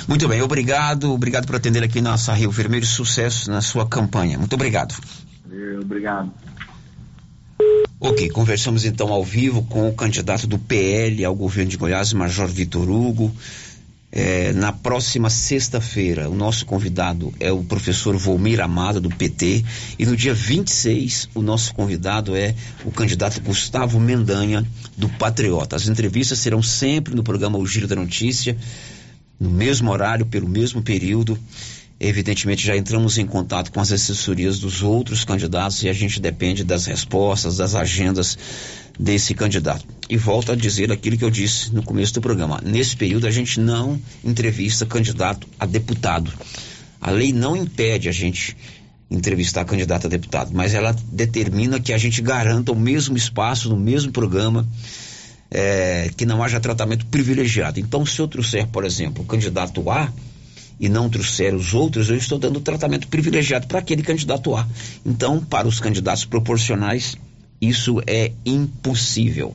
[0.07, 4.39] Muito bem, obrigado, obrigado por atender aqui nossa Rio Vermelho, sucesso na sua campanha.
[4.39, 4.95] Muito obrigado.
[5.81, 6.31] Obrigado.
[8.01, 12.47] Ok, conversamos então ao vivo com o candidato do PL ao governo de Goiás, Major
[12.47, 13.35] Vitor Hugo.
[14.11, 19.63] É, na próxima sexta-feira, o nosso convidado é o professor Volmir Amado, do PT,
[19.99, 22.55] e no dia 26, o nosso convidado é
[22.87, 25.77] o candidato Gustavo Mendanha, do Patriota.
[25.77, 28.57] As entrevistas serão sempre no programa O Giro da Notícia
[29.39, 31.39] no mesmo horário, pelo mesmo período.
[32.01, 36.63] Evidentemente, já entramos em contato com as assessorias dos outros candidatos e a gente depende
[36.63, 38.39] das respostas, das agendas
[38.97, 39.85] desse candidato.
[40.09, 43.31] E volto a dizer aquilo que eu disse no começo do programa: nesse período, a
[43.33, 46.33] gente não entrevista candidato a deputado.
[47.01, 48.57] A lei não impede a gente
[49.11, 53.77] entrevistar candidato a deputado, mas ela determina que a gente garanta o mesmo espaço no
[53.77, 54.69] mesmo programa
[55.51, 57.81] é, que não haja tratamento privilegiado.
[57.81, 60.13] Então, se eu trouxer, por exemplo, o candidato A
[60.81, 64.67] e não trouxer os outros, eu estou dando tratamento privilegiado para aquele candidato A.
[65.05, 67.17] Então, para os candidatos proporcionais,
[67.61, 69.55] isso é impossível.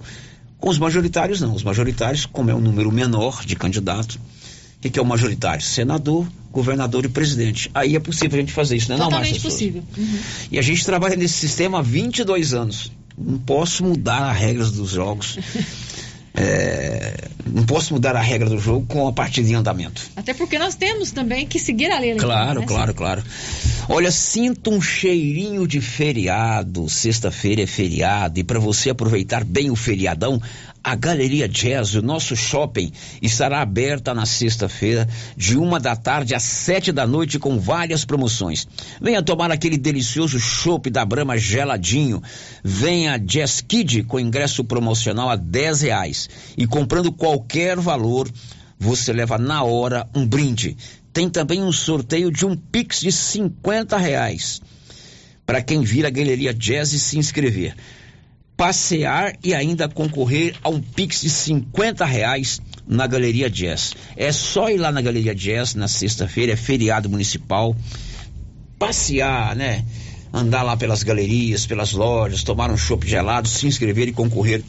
[0.57, 1.53] Com os majoritários, não.
[1.53, 5.63] Os majoritários, como é um número menor de candidatos, o que, é o majoritário?
[5.63, 7.71] Senador, governador e presidente.
[7.74, 9.84] Aí é possível a gente fazer isso, não é, não, Totalmente possível.
[9.97, 10.19] Uhum.
[10.51, 12.91] E a gente trabalha nesse sistema há 22 anos.
[13.17, 15.38] Não posso mudar as regras dos jogos.
[16.36, 20.01] É, não posso mudar a regra do jogo com a partida em andamento.
[20.15, 22.15] Até porque nós temos também que seguir a lei.
[22.15, 22.65] Claro, né?
[22.65, 23.23] claro, claro.
[23.88, 26.89] Olha, sinto um cheirinho de feriado.
[26.89, 30.41] Sexta-feira é feriado e para você aproveitar bem o feriadão,
[30.84, 35.07] a Galeria Jazz, o nosso shopping, estará aberta na sexta-feira,
[35.38, 38.67] de uma da tarde às sete da noite, com várias promoções.
[39.01, 42.21] Venha tomar aquele delicioso chopp da Brama geladinho.
[42.61, 46.29] Venha Jazz Kid com ingresso promocional a dez reais.
[46.57, 48.29] E comprando qualquer valor,
[48.77, 50.75] você leva na hora um brinde.
[51.13, 54.61] Tem também um sorteio de um Pix de 50 reais
[55.45, 57.75] para quem vir à Galeria Jazz e se inscrever.
[58.56, 63.93] Passear e ainda concorrer a um Pix de 50 reais na Galeria Jazz.
[64.16, 67.76] É só ir lá na Galeria Jazz na sexta-feira, é feriado municipal.
[68.78, 69.84] Passear, né?
[70.32, 74.64] Andar lá pelas galerias, pelas lojas, tomar um chopp gelado, se inscrever e concorrer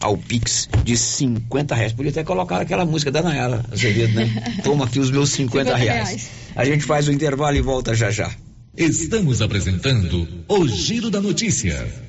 [0.00, 1.92] ao Pix de 50 reais.
[1.92, 4.58] Podia até colocar aquela música da Nayara Azevedo, né?
[4.62, 6.08] Toma aqui os meus 50, 50 reais.
[6.08, 6.30] reais.
[6.54, 8.30] A gente faz o intervalo e volta já já.
[8.76, 12.08] Estamos apresentando o Giro da Notícia.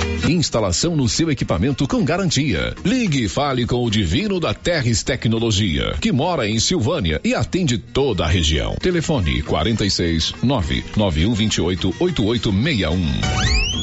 [0.31, 2.75] Instalação no seu equipamento com garantia.
[2.83, 7.77] Ligue e fale com o Divino da Terres Tecnologia, que mora em Silvânia e atende
[7.77, 8.75] toda a região.
[8.81, 13.81] Telefone 46 99128 8861.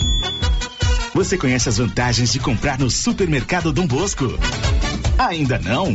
[1.15, 4.39] Você conhece as vantagens de comprar no supermercado Dom Bosco?
[5.19, 5.95] Ainda não?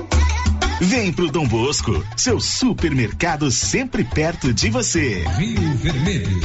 [0.83, 5.23] Vem pro Dom Bosco, seu supermercado sempre perto de você.
[5.37, 6.41] Rio Vermelho.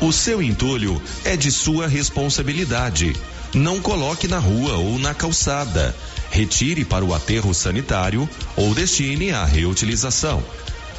[0.00, 3.14] O seu entulho é de sua responsabilidade.
[3.52, 5.94] Não coloque na rua ou na calçada.
[6.30, 10.42] Retire para o aterro sanitário ou destine à reutilização.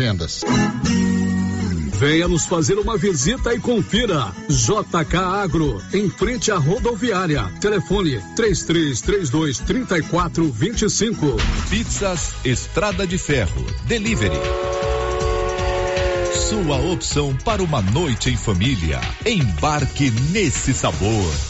[0.00, 0.40] vendas.
[1.98, 4.32] Venha nos fazer uma visita e confira.
[4.48, 7.44] JK Agro, em frente à rodoviária.
[7.60, 11.36] Telefone 3332 3425.
[11.68, 13.66] Pizzas Estrada de Ferro.
[13.84, 14.40] Delivery.
[16.48, 18.98] Sua opção para uma noite em família.
[19.26, 21.49] Embarque nesse sabor.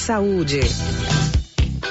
[0.00, 0.60] saúde.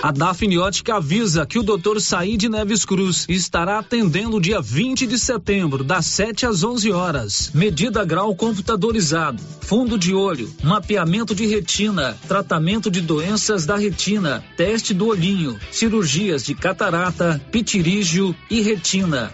[0.01, 1.99] A Dafniótica avisa que o Dr.
[1.99, 7.51] Saíde Neves Cruz estará atendendo dia 20 de setembro, das 7 às 11 horas.
[7.53, 14.93] Medida grau computadorizado, fundo de olho, mapeamento de retina, tratamento de doenças da retina, teste
[14.93, 19.33] do olhinho, cirurgias de catarata, pitirígio e retina.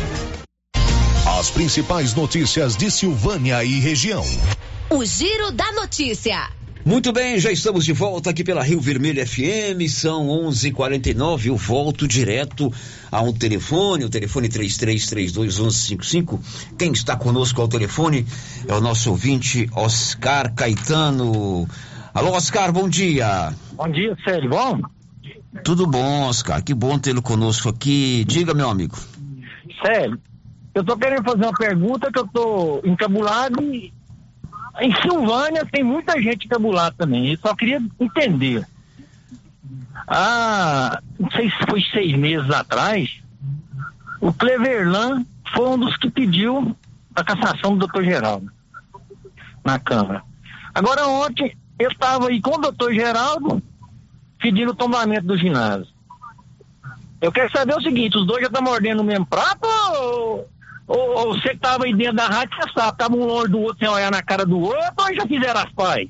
[1.61, 4.25] Principais notícias de Silvânia e região.
[4.89, 6.49] O Giro da Notícia.
[6.83, 11.49] Muito bem, já estamos de volta aqui pela Rio Vermelho FM, são 11:49.
[11.49, 12.73] Eu volto direto
[13.11, 16.39] ao telefone, o telefone 33321155.
[16.79, 18.25] Quem está conosco ao telefone
[18.67, 21.69] é o nosso ouvinte Oscar Caetano.
[22.11, 23.53] Alô, Oscar, bom dia.
[23.73, 24.81] Bom dia, Sérgio, bom?
[25.63, 26.63] Tudo bom, Oscar?
[26.63, 28.25] Que bom tê-lo conosco aqui.
[28.27, 28.97] Diga, meu amigo.
[29.85, 30.19] Sério,
[30.73, 33.93] eu tô querendo fazer uma pergunta que eu tô encabulado e
[34.79, 37.31] em Silvânia tem muita gente encabulada também.
[37.31, 38.65] Eu só queria entender.
[40.07, 43.21] Ah, não sei se foi seis meses atrás,
[44.19, 46.75] o Cleverlan foi um dos que pediu
[47.15, 48.51] a cassação do doutor Geraldo
[49.63, 50.23] na Câmara.
[50.73, 53.61] Agora ontem eu estava aí com o doutor Geraldo
[54.39, 55.87] pedindo o tombamento do ginásio.
[57.21, 60.49] Eu quero saber o seguinte, os dois já estão mordendo o mesmo prato ou,
[60.91, 63.59] ou, ou você que estava aí dentro da rádio, você sabe, estavam um longe do
[63.59, 66.09] outro sem olhar na cara do outro ou já fizeram as pais?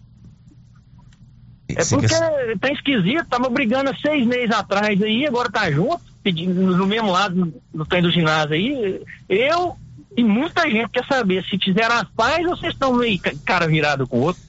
[1.70, 2.58] É porque quer...
[2.60, 7.12] tá esquisito, tava brigando há seis meses atrás aí, agora tá junto, pedindo no mesmo
[7.12, 9.02] lado do trem do ginásio aí.
[9.30, 9.78] Eu
[10.18, 14.08] e muita gente quer saber se fizeram as pais ou vocês estão meio cara virado
[14.08, 14.42] com o outro.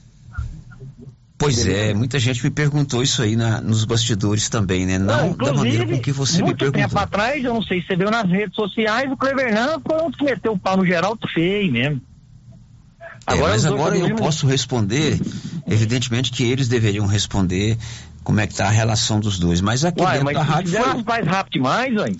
[1.43, 4.97] Pois é, muita gente me perguntou isso aí na, nos bastidores também, né?
[4.97, 6.67] Não, não da maneira com que você me perguntou.
[6.67, 10.01] Muito tempo atrás, eu não sei se você viu nas redes sociais, o Clevernan foi
[10.01, 12.01] um que meteu o pau no Geraldo feio mesmo.
[13.27, 15.19] É, agora mas agora eu posso responder,
[15.67, 17.77] evidentemente que eles deveriam responder
[18.23, 20.71] como é que tá a relação dos dois, mas aqui Uai, dentro mas da rádio
[20.71, 21.03] foi...
[21.03, 22.17] mais rápido demais, hein?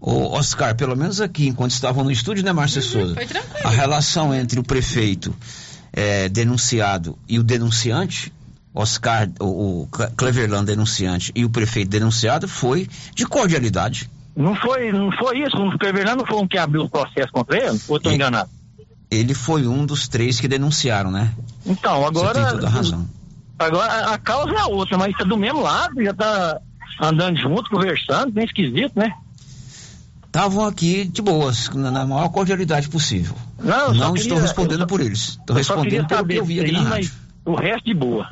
[0.00, 3.16] Ô, Oscar, pelo menos aqui, enquanto estavam no estúdio, né, Márcia uhum, Souza?
[3.64, 5.34] A relação entre o prefeito
[5.92, 8.32] é, denunciado e o denunciante,
[8.74, 14.10] Oscar, o, o Cleverland denunciante e o prefeito denunciado, foi de cordialidade.
[14.36, 15.56] Não foi, não foi isso?
[15.56, 17.80] O Cleverland não foi um que abriu o processo contra ele?
[17.88, 18.50] Ou estou enganado?
[19.10, 21.34] Ele foi um dos três que denunciaram, né?
[21.66, 22.34] Então, agora.
[22.34, 23.08] Você tem toda a razão.
[23.58, 26.60] Agora, a causa é outra, mas está do mesmo lado, já está
[27.02, 29.12] andando junto, conversando, bem esquisito, né?
[30.28, 33.34] estavam aqui de boas, na, maior cordialidade possível.
[33.58, 35.30] Não, não queria, estou respondendo por eles.
[35.40, 37.10] Estou respondendo pelo que eu vi aqui na rádio.
[37.44, 38.28] O resto de boa.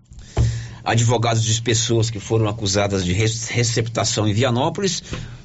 [0.84, 5.02] Advogados de pessoas que foram acusadas de receptação em Vianópolis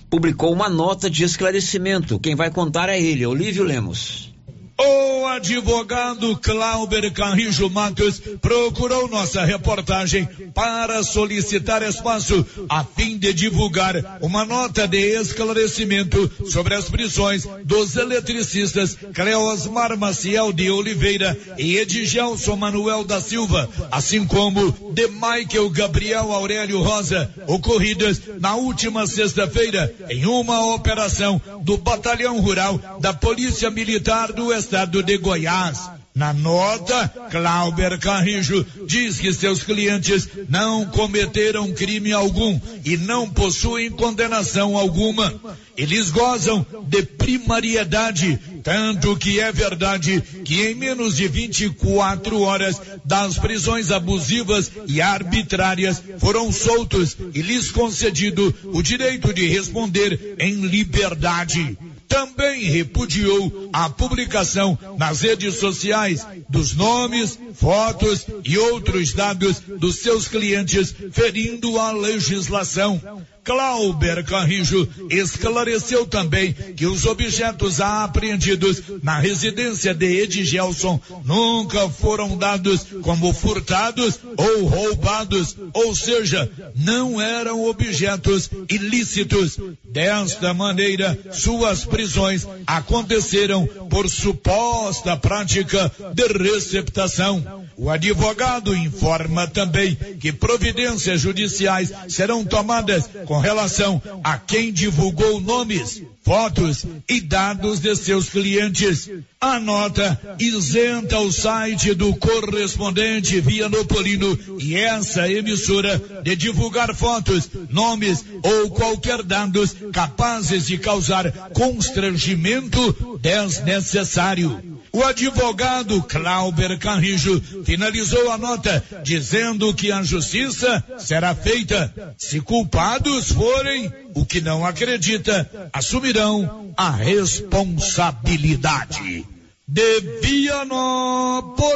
[0.10, 2.20] publicou uma nota de esclarecimento.
[2.20, 4.34] Quem vai contar é ele, Olívio Lemos.
[4.80, 14.19] O advogado Clauber Carrijo Matos procurou nossa reportagem para solicitar espaço a fim de divulgar
[14.21, 22.55] uma nota de esclarecimento sobre as prisões dos eletricistas Cleosmar Maciel de Oliveira e Edgelson
[22.55, 30.28] Manuel da Silva, assim como de Michael Gabriel Aurélio Rosa, ocorridas na última sexta-feira em
[30.28, 35.89] uma operação do Batalhão Rural da Polícia Militar do Estado estado de Goiás.
[36.13, 43.91] Na nota, Clauber Carrijo diz que seus clientes não cometeram crime algum e não possuem
[43.91, 45.32] condenação alguma.
[45.78, 53.38] Eles gozam de primariedade, tanto que é verdade que em menos de 24 horas das
[53.38, 61.78] prisões abusivas e arbitrárias foram soltos e lhes concedido o direito de responder em liberdade
[62.08, 70.28] também repudiou a publicação nas redes sociais dos nomes, fotos e outros dados dos seus
[70.28, 73.01] clientes, ferindo a legislação.
[73.48, 82.86] Clauber Carrijo esclareceu também que os objetos apreendidos na residência de Edgelson nunca foram dados
[83.02, 89.58] como furtados ou roubados, ou seja, não eram objetos ilícitos.
[89.82, 97.66] Desta maneira, suas prisões aconteceram por suposta prática de receptação.
[97.80, 106.01] O advogado informa também que providências judiciais serão tomadas com relação a quem divulgou nomes,
[106.23, 109.11] fotos e dados de seus clientes.
[109.39, 118.25] A nota isenta o site do correspondente Vianopolino e essa emissora de divulgar fotos, nomes
[118.41, 124.76] ou qualquer dados capazes de causar constrangimento desnecessário.
[124.98, 131.93] O advogado Clauber Carrijo finalizou a nota dizendo que a justiça será feita.
[132.18, 139.24] Se culpados forem, o que não acredita, assumirão a responsabilidade.
[139.68, 141.76] De Vianópolis,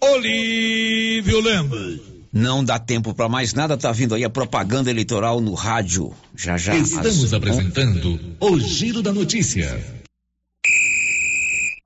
[0.00, 2.00] Olívio Lemos.
[2.32, 6.12] Não dá tempo para mais nada, tá vindo aí a propaganda eleitoral no rádio.
[6.36, 6.76] Já já.
[6.76, 9.97] Estamos às- apresentando o Giro da Notícia.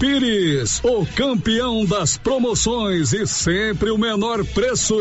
[0.00, 4.96] Pires, o campeão das promoções e sempre o menor preço.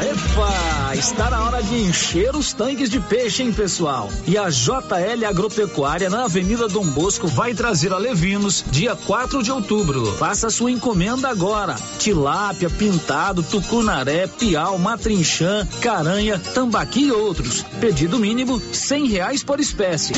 [0.00, 4.08] Epa, está na hora de encher os tanques de peixe, hein, pessoal?
[4.28, 9.50] E a JL Agropecuária na Avenida Dom Bosco vai trazer a Levinos dia 4 de
[9.50, 10.06] outubro.
[10.18, 11.74] Faça sua encomenda agora.
[11.98, 17.64] Tilápia, pintado, tucunaré, piau, matrinchã, caranha, tambaqui e outros.
[17.80, 20.14] Pedido mínimo cem reais por espécie.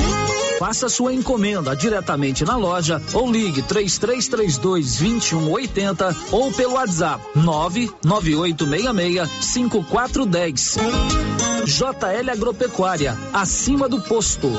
[0.58, 10.76] Faça sua encomenda diretamente na loja ou ligue 3332 2180 ou pelo WhatsApp 99866 5410.
[11.64, 14.50] JL Agropecuária, acima do posto.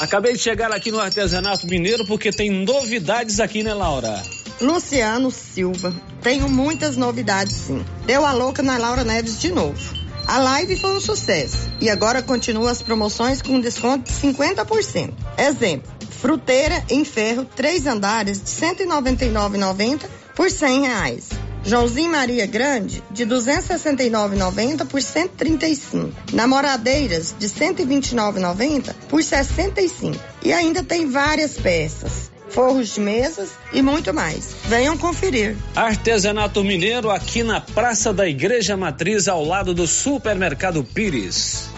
[0.00, 4.20] Acabei de chegar aqui no artesanato mineiro porque tem novidades aqui, né, Laura?
[4.60, 5.94] Luciano Silva.
[6.20, 7.84] Tenho muitas novidades, sim.
[8.04, 10.01] Deu a louca na Laura Neves de novo.
[10.26, 15.12] A live foi um sucesso e agora continua as promoções com desconto de 50%.
[15.36, 20.02] Exemplo: fruteira em ferro, três andares de R$ 199,90
[20.34, 21.28] por 100 reais.
[21.64, 26.12] Joãozinho Maria Grande, de R$ 269,90 por R$ 135.
[26.32, 30.18] Namoradeiras, de R$ 129,90 por R$ 65.
[30.42, 34.54] E ainda tem várias peças, forros de mesas e muito mais.
[34.66, 35.56] Venham conferir.
[35.74, 41.70] Artesanato Mineiro aqui na Praça da Igreja Matriz, ao lado do Supermercado Pires.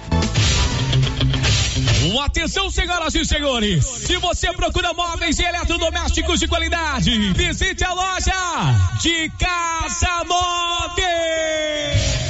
[2.22, 3.84] Atenção, senhoras e senhores!
[3.84, 11.04] Se você procura móveis e eletrodomésticos de qualidade, visite a loja de Casa Móveis!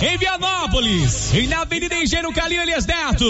[0.00, 3.26] Em Vianópolis, e na Avenida Engenheiro Calilhas Neto,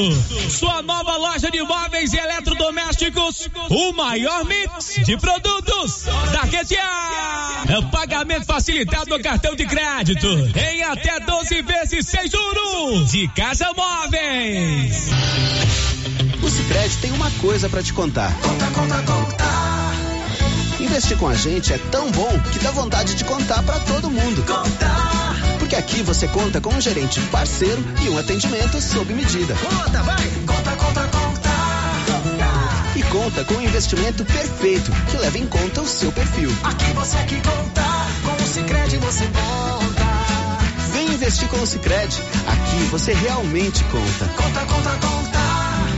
[0.51, 7.91] sua nova loja de móveis e eletrodomésticos, o maior mix de produtos da região.
[7.91, 10.27] Pagamento facilitado no cartão de crédito,
[10.59, 15.09] em até 12 vezes sem juros, de Casa Móveis.
[16.65, 18.33] Sicredi tem uma coisa para te contar.
[18.41, 19.45] Conta, conta, conta.
[20.81, 24.43] Investir com a gente é tão bom que dá vontade de contar para todo mundo.
[24.47, 25.37] Contar.
[25.59, 29.55] Porque aqui você conta com um gerente parceiro e um atendimento sob medida.
[29.57, 30.27] Conta, vai.
[30.47, 31.51] Conta, conta, conta.
[32.97, 36.51] E conta com um investimento perfeito que leva em conta o seu perfil.
[36.63, 37.85] Aqui você que conta,
[38.25, 40.05] com o Sicredi você conta.
[40.95, 42.23] Vem investir com o Sicredi.
[42.47, 44.33] Aqui você realmente conta.
[44.35, 45.24] Conta, conta, conta.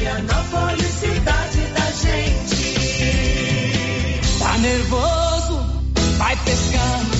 [0.00, 2.74] Vianópolis, cidade da gente.
[4.38, 5.60] Tá nervoso?
[6.16, 7.19] Vai pescando.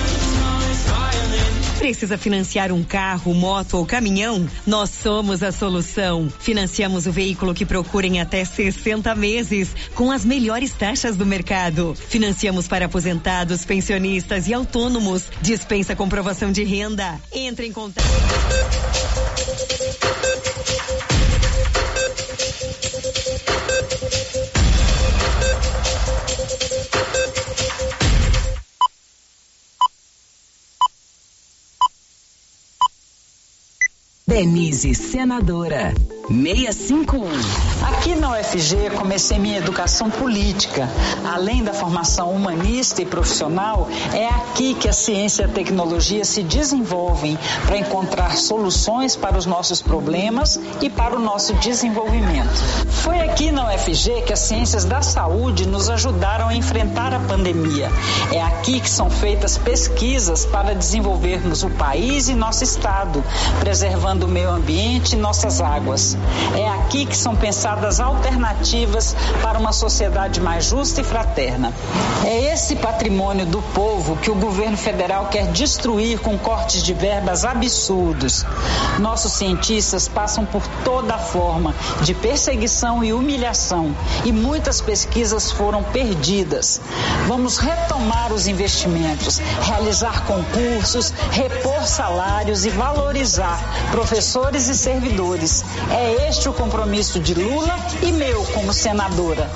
[1.81, 4.47] Precisa financiar um carro, moto ou caminhão?
[4.67, 6.31] Nós somos a solução.
[6.39, 11.95] Financiamos o veículo que procura em até 60 meses, com as melhores taxas do mercado.
[11.95, 15.23] Financiamos para aposentados, pensionistas e autônomos.
[15.41, 17.19] Dispensa comprovação de renda.
[17.33, 18.05] Entre em contato.
[34.31, 35.93] Denise, senadora.
[36.31, 37.27] 651.
[37.81, 40.89] Aqui na UFG comecei minha educação política.
[41.25, 46.41] Além da formação humanista e profissional, é aqui que a ciência e a tecnologia se
[46.41, 52.49] desenvolvem para encontrar soluções para os nossos problemas e para o nosso desenvolvimento.
[53.03, 57.89] Foi aqui na UFG que as ciências da saúde nos ajudaram a enfrentar a pandemia.
[58.31, 63.23] É aqui que são feitas pesquisas para desenvolvermos o país e nosso estado,
[63.59, 66.15] preservando o meio ambiente e nossas águas.
[66.55, 71.73] É aqui que são pensadas alternativas para uma sociedade mais justa e fraterna.
[72.25, 77.45] É esse patrimônio do povo que o governo federal quer destruir com cortes de verbas
[77.45, 78.45] absurdos.
[78.99, 83.95] Nossos cientistas passam por toda forma de perseguição e humilhação
[84.25, 86.81] e muitas pesquisas foram perdidas.
[87.27, 93.59] Vamos retomar os investimentos, realizar concursos, repor salários e valorizar
[93.91, 95.63] professores e servidores.
[95.91, 99.49] É este o compromisso de Lula e meu como senadora.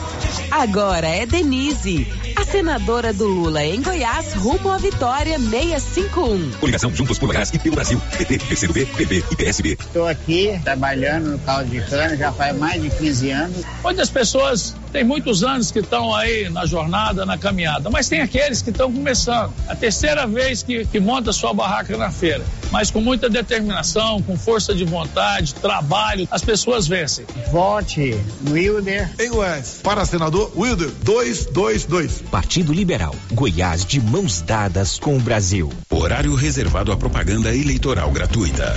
[0.51, 6.51] Agora é Denise, a senadora do Lula em Goiás, rumo à vitória 651.
[6.59, 8.01] Coligação Juntos por Goiás e pelo Brasil.
[8.17, 9.77] PT, PCdoB, PB e PSB.
[9.79, 13.65] Estou aqui trabalhando no caldo de cana já faz mais de 15 anos.
[13.83, 18.61] Muitas pessoas têm muitos anos que estão aí na jornada, na caminhada, mas tem aqueles
[18.61, 19.51] que estão começando.
[19.67, 24.37] A terceira vez que, que monta sua barraca na feira, mas com muita determinação, com
[24.37, 27.25] força de vontade, trabalho, as pessoas vencem.
[27.51, 28.17] Vote
[28.49, 29.11] Wilder.
[29.19, 32.21] Em Goiás, para senador Wilder 222.
[32.31, 35.69] Partido Liberal, Goiás de mãos dadas com o Brasil.
[35.89, 38.73] Horário reservado à propaganda eleitoral gratuita.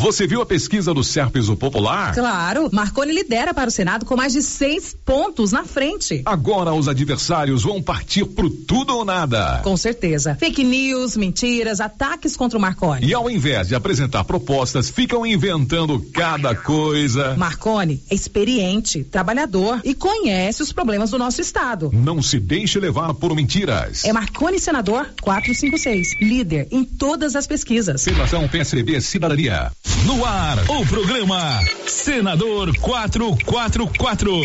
[0.00, 2.14] Você viu a pesquisa do Serpes o Popular?
[2.14, 6.22] Claro, Marconi lidera para o Senado com mais de seis pontos na frente.
[6.24, 9.60] Agora os adversários vão partir pro tudo ou nada.
[9.62, 10.34] Com certeza.
[10.36, 13.06] Fake news, mentiras, ataques contra o Marconi.
[13.06, 17.36] E ao invés de apresentar propostas, ficam inventando cada coisa.
[17.36, 21.90] Marconi é experiente, trabalhador e conhece os problemas do nosso estado.
[21.92, 24.06] Não se deixe levar por mentiras.
[24.06, 28.02] É Marconi Senador 456, líder em todas as pesquisas.
[28.02, 29.70] Federação PSDB Cidadania.
[30.06, 34.40] No ar, o programa Senador 444.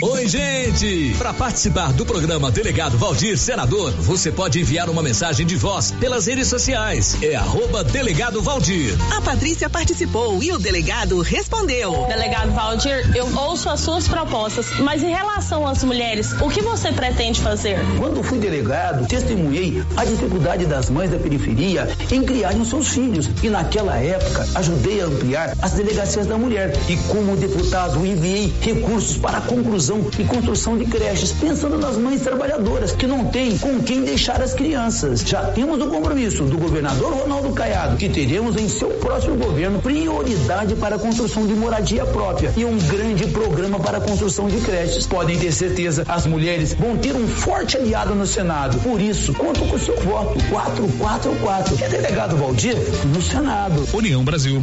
[0.00, 1.12] Oi, gente!
[1.18, 6.26] Para participar do programa Delegado Valdir Senador, você pode enviar uma mensagem de voz pelas
[6.28, 7.20] redes sociais.
[7.20, 8.96] É arroba Delegado Valdir.
[9.16, 12.06] A Patrícia participou e o delegado respondeu.
[12.06, 16.92] Delegado Valdir, eu ouço as suas propostas, mas em relação às mulheres, o que você
[16.92, 17.80] pretende fazer?
[17.98, 23.28] Quando fui delegado, testemunhei a dificuldade das mães da periferia em criarem os seus filhos.
[23.42, 26.72] E naquela época, ajudei a ampliar as delegacias da mulher.
[26.88, 32.20] E como deputado, enviei recursos para a conclusão e construção de creches, pensando nas mães
[32.20, 35.20] trabalhadoras que não têm com quem deixar as crianças.
[35.20, 40.76] Já temos o compromisso do governador Ronaldo Caiado, que teremos em seu próximo governo prioridade
[40.76, 45.06] para a construção de moradia própria e um grande programa para a construção de creches.
[45.06, 48.78] Podem ter certeza, as mulheres vão ter um forte aliado no Senado.
[48.80, 50.38] Por isso, conto com seu voto.
[50.50, 51.84] 444.
[51.84, 53.86] É delegado Valdir no Senado.
[53.92, 54.57] União Brasil.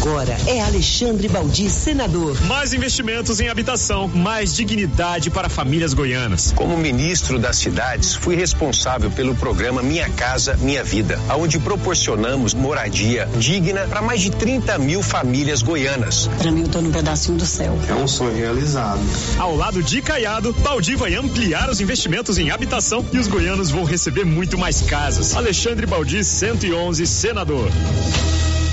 [0.00, 2.40] Agora é Alexandre Baldi, senador.
[2.46, 6.52] Mais investimentos em habitação, mais dignidade para famílias goianas.
[6.56, 13.28] Como ministro das cidades, fui responsável pelo programa Minha Casa Minha Vida, onde proporcionamos moradia
[13.38, 16.28] digna para mais de 30 mil famílias goianas.
[16.38, 17.78] Para mim, eu tô num pedacinho do céu.
[17.88, 19.00] É um sonho realizado.
[19.38, 23.84] Ao lado de Caiado, Baldi vai ampliar os investimentos em habitação e os goianos vão
[23.84, 25.36] receber muito mais casas.
[25.36, 27.70] Alexandre Baldi, 111, senador.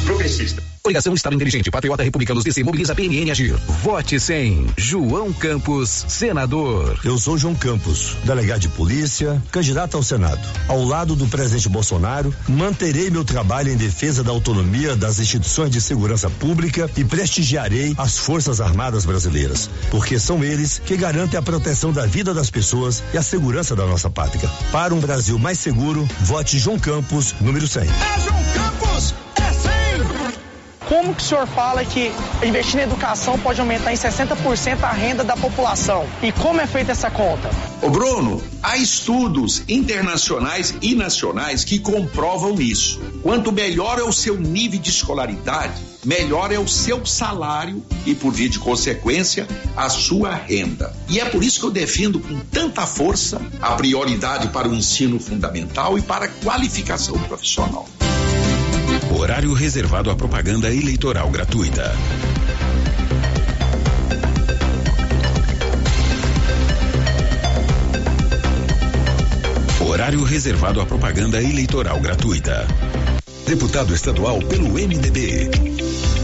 [0.08, 0.64] Progressista.
[0.82, 3.58] Coligação Estado Inteligente, Patriota Republicanos DC, Mobiliza PNN Agir.
[3.84, 4.68] Vote 100.
[4.78, 6.98] João Campos, senador.
[7.04, 10.40] Eu sou João Campos, delegado de polícia, candidato ao Senado.
[10.70, 15.82] Ao lado do presidente Bolsonaro, manterei meu trabalho em defesa da autonomia das instituições de
[15.82, 21.92] segurança pública e prestigiarei as Forças Armadas brasileiras, porque são eles que garantem a proteção
[21.92, 24.50] da vida das pessoas e a segurança da nossa pátria.
[24.72, 27.84] Para um Brasil mais seguro, vote João Campos, número 100.
[27.84, 29.47] É João Campos, é 100!
[30.88, 35.22] Como que o senhor fala que investir na educação pode aumentar em 60% a renda
[35.22, 36.06] da população?
[36.24, 37.50] E como é feita essa conta?
[37.82, 43.02] Ô Bruno, há estudos internacionais e nacionais que comprovam isso.
[43.22, 48.32] Quanto melhor é o seu nível de escolaridade, melhor é o seu salário e, por
[48.32, 50.96] via de consequência, a sua renda.
[51.10, 55.20] E é por isso que eu defendo com tanta força a prioridade para o ensino
[55.20, 57.86] fundamental e para a qualificação profissional.
[59.18, 61.94] Horário reservado à propaganda eleitoral gratuita.
[69.80, 72.68] Horário reservado à propaganda eleitoral gratuita.
[73.46, 75.50] Deputado estadual pelo MDB.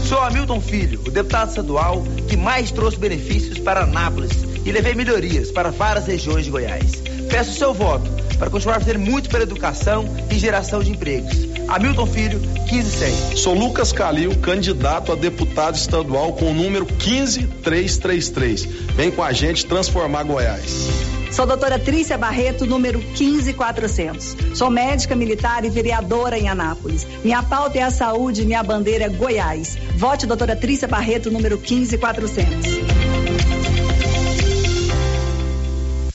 [0.08, 5.50] Sou Hamilton Filho, o deputado estadual que mais trouxe benefícios para Anápolis e levei melhorias
[5.50, 7.02] para várias regiões de Goiás.
[7.30, 11.54] Peço seu voto para continuar fazendo muito pela educação e geração de empregos.
[11.68, 13.36] Hamilton Filho, 15100.
[13.36, 18.64] Sou Lucas Calil, candidato a deputado estadual com o número 15333.
[18.94, 21.14] Vem com a gente transformar Goiás.
[21.34, 24.36] Sou doutora Trícia Barreto, número 15400.
[24.56, 27.04] Sou médica militar e vereadora em Anápolis.
[27.24, 29.76] Minha pauta é a saúde, minha bandeira é Goiás.
[29.96, 32.83] Vote doutora Trícia Barreto, número 15400.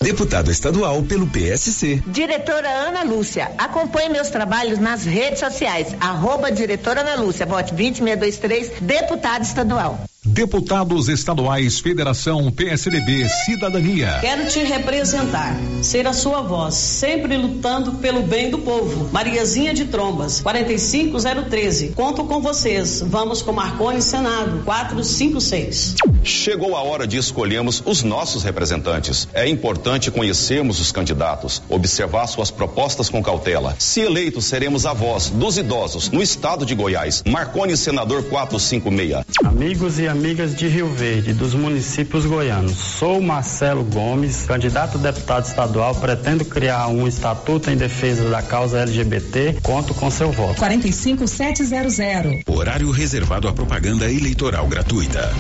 [0.02, 2.02] Deputado estadual pelo PSC.
[2.08, 3.52] Diretora Ana Lúcia.
[3.58, 5.94] Acompanhe meus trabalhos nas redes sociais.
[6.00, 7.46] Arroba diretora Ana Lúcia.
[7.46, 10.00] Vote 20623, deputado estadual.
[10.30, 14.20] Deputados estaduais, Federação PSDB, Cidadania.
[14.22, 19.10] Quero te representar, ser a sua voz, sempre lutando pelo bem do povo.
[19.12, 21.94] Mariazinha de Trombas, 45013.
[21.96, 23.02] Conto com vocês.
[23.08, 25.96] Vamos com Marconi Senado, 456.
[26.24, 29.28] Chegou a hora de escolhermos os nossos representantes.
[29.34, 33.76] É importante conhecermos os candidatos, observar suas propostas com cautela.
[33.80, 37.24] Se eleitos, seremos a voz dos idosos no estado de Goiás.
[37.28, 39.26] Marconi Senador 456.
[39.44, 42.74] Amigos e amigas de Rio Verde, dos municípios goianos.
[42.74, 45.96] Sou Marcelo Gomes, candidato a deputado estadual.
[45.96, 49.60] Pretendo criar um estatuto em defesa da causa LGBT.
[49.64, 50.60] Conto com seu voto.
[50.60, 52.44] 45700.
[52.46, 55.32] Horário reservado à propaganda eleitoral gratuita.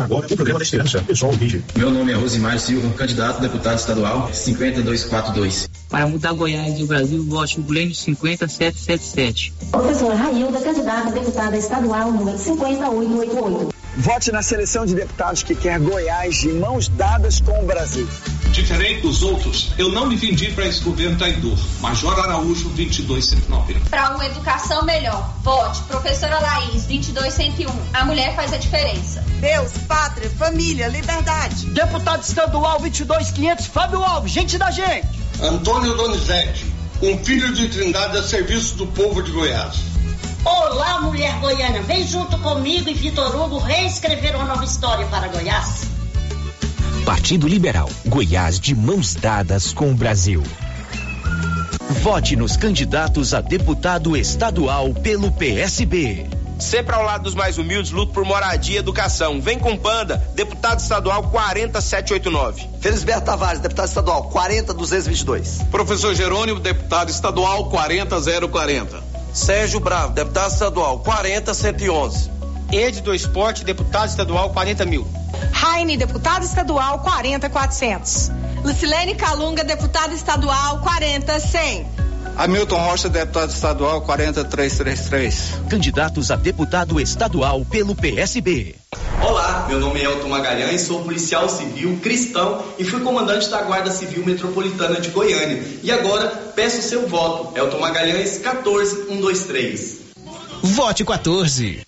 [0.00, 1.02] Agora o programa da Esperança.
[1.02, 1.62] Pessoal, vídeo.
[1.76, 5.68] Meu nome é Rosimar Silva, candidato a deputado estadual 50242.
[5.90, 9.52] Para mudar Goiás e o Brasil, vote no Glênio 50777.
[9.70, 13.76] Professora Railda, candidata a deputada estadual número 50888.
[13.98, 18.06] Vote na seleção de deputados que quer Goiás de mãos dadas com o Brasil.
[18.52, 21.58] Diferente dos outros, eu não me vendi para esse governo traidor.
[21.80, 23.90] Major Araújo, 2290.
[23.90, 27.70] Para uma educação melhor, vote professora Laís, 22101.
[27.92, 29.24] A mulher faz a diferença.
[29.40, 31.66] Deus, pátria, família, liberdade.
[31.66, 35.08] Deputado estadual 22500, Fábio Alves, gente da gente.
[35.40, 36.66] Antônio Donizete,
[37.02, 39.76] um filho de Trindade a serviço do povo de Goiás.
[40.44, 45.82] Olá, mulher goiana, vem junto comigo e Vitor Hugo reescrever uma nova história para Goiás.
[47.04, 50.42] Partido Liberal, Goiás de mãos dadas com o Brasil.
[52.02, 56.35] Vote nos candidatos a deputado estadual pelo PSB.
[56.58, 59.40] Sempre ao lado dos mais humildes, luto por moradia e educação.
[59.40, 62.66] Vem com Panda, deputado estadual 40789.
[62.80, 65.62] Felisberto Tavares, deputado estadual 40222.
[65.70, 69.02] Professor Jerônimo, deputado estadual 40040.
[69.34, 72.30] Sérgio Bravo, deputado estadual 40111.
[72.72, 75.06] Ed do Esporte, deputado estadual 40 mil.
[75.52, 78.32] Raine, deputado estadual 40400.
[78.64, 82.05] Lucilene Calunga, deputada estadual 40100.
[82.36, 85.62] Hamilton Rocha, deputado estadual 40333.
[85.70, 88.74] Candidatos a deputado estadual pelo PSB.
[89.22, 93.90] Olá, meu nome é Elton Magalhães, sou policial civil cristão e fui comandante da Guarda
[93.90, 95.62] Civil Metropolitana de Goiânia.
[95.82, 97.56] E agora peço seu voto.
[97.56, 100.00] Elton Magalhães 14123.
[100.62, 101.86] Vote 14.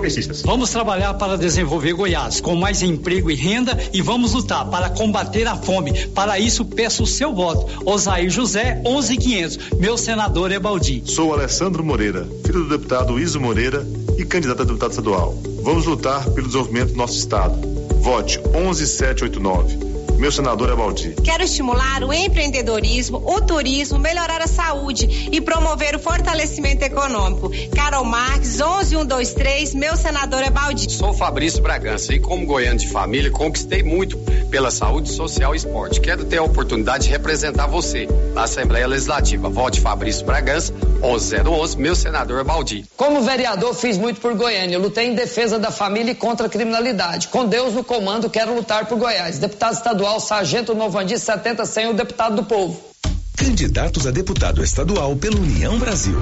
[0.00, 0.40] Progressistas.
[0.40, 5.46] Vamos trabalhar para desenvolver Goiás com mais emprego e renda e vamos lutar para combater
[5.46, 6.06] a fome.
[6.08, 7.66] Para isso, peço o seu voto.
[7.84, 9.78] Osair José, 11500.
[9.78, 11.02] Meu senador é Baldi.
[11.04, 13.86] Sou Alessandro Moreira, filho do deputado Iso Moreira
[14.16, 15.38] e candidato a deputado estadual.
[15.62, 17.54] Vamos lutar pelo desenvolvimento do nosso estado.
[18.00, 19.89] Vote 11789.
[20.20, 21.14] Meu senador é Baldi.
[21.24, 27.50] Quero estimular o empreendedorismo, o turismo, melhorar a saúde e promover o fortalecimento econômico.
[27.74, 30.92] Carol Marques, 11123, meu senador é Baldi.
[30.92, 34.18] Sou Fabrício Bragança e como goiano de família, conquistei muito
[34.50, 36.00] pela saúde social e esporte.
[36.00, 39.48] Quero ter a oportunidade de representar você na Assembleia Legislativa.
[39.48, 42.84] Vote Fabrício Bragança, 11011, meu senador é Baldi.
[42.94, 44.76] Como vereador, fiz muito por Goiânia.
[44.76, 47.28] Eu lutei em defesa da família e contra a criminalidade.
[47.28, 49.38] Com Deus no comando, quero lutar por Goiás.
[49.38, 52.80] Deputado estadual, Sargento Novandi, 70 100, o deputado do povo.
[53.36, 56.16] Candidatos a deputado estadual pela União Brasil.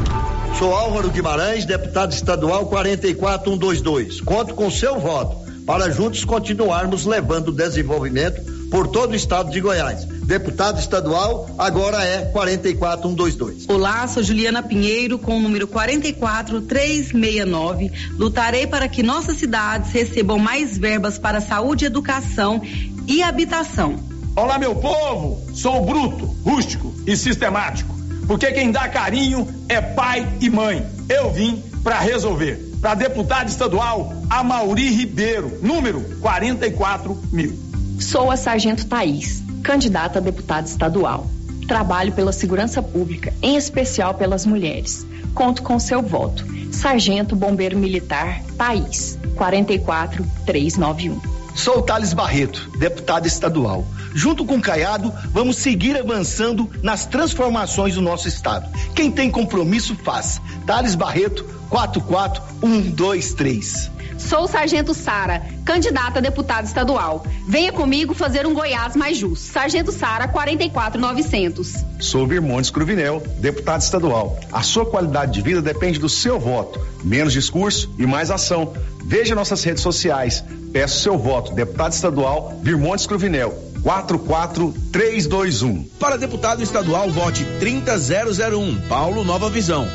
[0.58, 4.20] Sou Álvaro Guimarães, deputado estadual 44122.
[4.20, 10.04] Conto com seu voto para juntos continuarmos levando desenvolvimento por todo o estado de Goiás.
[10.04, 13.66] Deputado estadual agora é 44122.
[13.68, 17.90] Olá, sou Juliana Pinheiro com o número 44369.
[18.18, 22.60] Lutarei para que nossas cidades recebam mais verbas para saúde, educação
[23.06, 23.96] e habitação.
[24.36, 25.42] Olá, meu povo!
[25.54, 27.96] Sou bruto, rústico e sistemático.
[28.26, 30.86] Porque quem dá carinho é pai e mãe.
[31.08, 32.68] Eu vim para resolver.
[32.80, 37.67] Para deputado estadual, Amauri Ribeiro, número 44 mil.
[38.00, 41.26] Sou a Sargento Thaís, candidata a deputada estadual.
[41.66, 45.04] Trabalho pela segurança pública, em especial pelas mulheres.
[45.34, 46.46] Conto com seu voto.
[46.72, 51.20] Sargento Bombeiro Militar Thaís, 44391.
[51.54, 53.84] Sou Thales Barreto, deputado estadual.
[54.14, 58.70] Junto com o Caiado, vamos seguir avançando nas transformações do nosso estado.
[58.94, 60.40] Quem tem compromisso faz.
[60.64, 63.97] Thales Barreto, 44123.
[64.18, 67.24] Sou o Sargento Sara, candidata a deputada estadual.
[67.46, 69.52] Venha comigo fazer um Goiás mais justo.
[69.52, 71.84] Sargento Sara, 44900.
[72.00, 74.38] Sou Birmontes Cruvinel, deputado estadual.
[74.52, 76.84] A sua qualidade de vida depende do seu voto.
[77.02, 78.74] Menos discurso e mais ação.
[79.04, 80.44] Veja nossas redes sociais.
[80.72, 81.54] Peço seu voto.
[81.54, 83.68] Deputado estadual Birmontes Cruvinel.
[83.82, 85.84] 44321.
[85.98, 88.80] Para deputado estadual, vote 30001.
[88.88, 89.86] Paulo Nova Visão.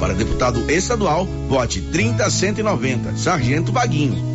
[0.00, 3.16] Para deputado estadual, vote 30190.
[3.16, 4.34] Sargento Vaguinho.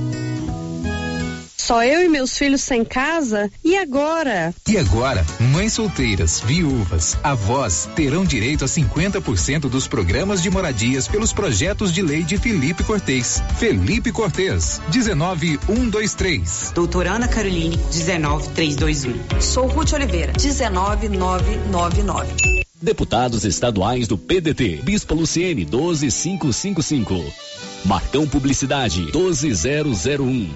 [1.69, 3.52] Só eu e meus filhos sem casa?
[3.64, 4.52] E agora?
[4.68, 11.31] E agora, mães solteiras, viúvas, avós terão direito a 50% dos programas de moradias pelos
[11.31, 13.44] projetos de lei de Felipe Cortez.
[13.60, 16.72] Felipe Cortez, 19123.
[16.73, 19.40] Doutora Ana Caroline, 19321.
[19.40, 22.69] Sou Ruth Oliveira, 19999.
[22.81, 24.81] Deputados estaduais do PDT.
[24.84, 27.14] Bispo Luciene, 12555.
[27.84, 30.49] Marcão Publicidade, 12001.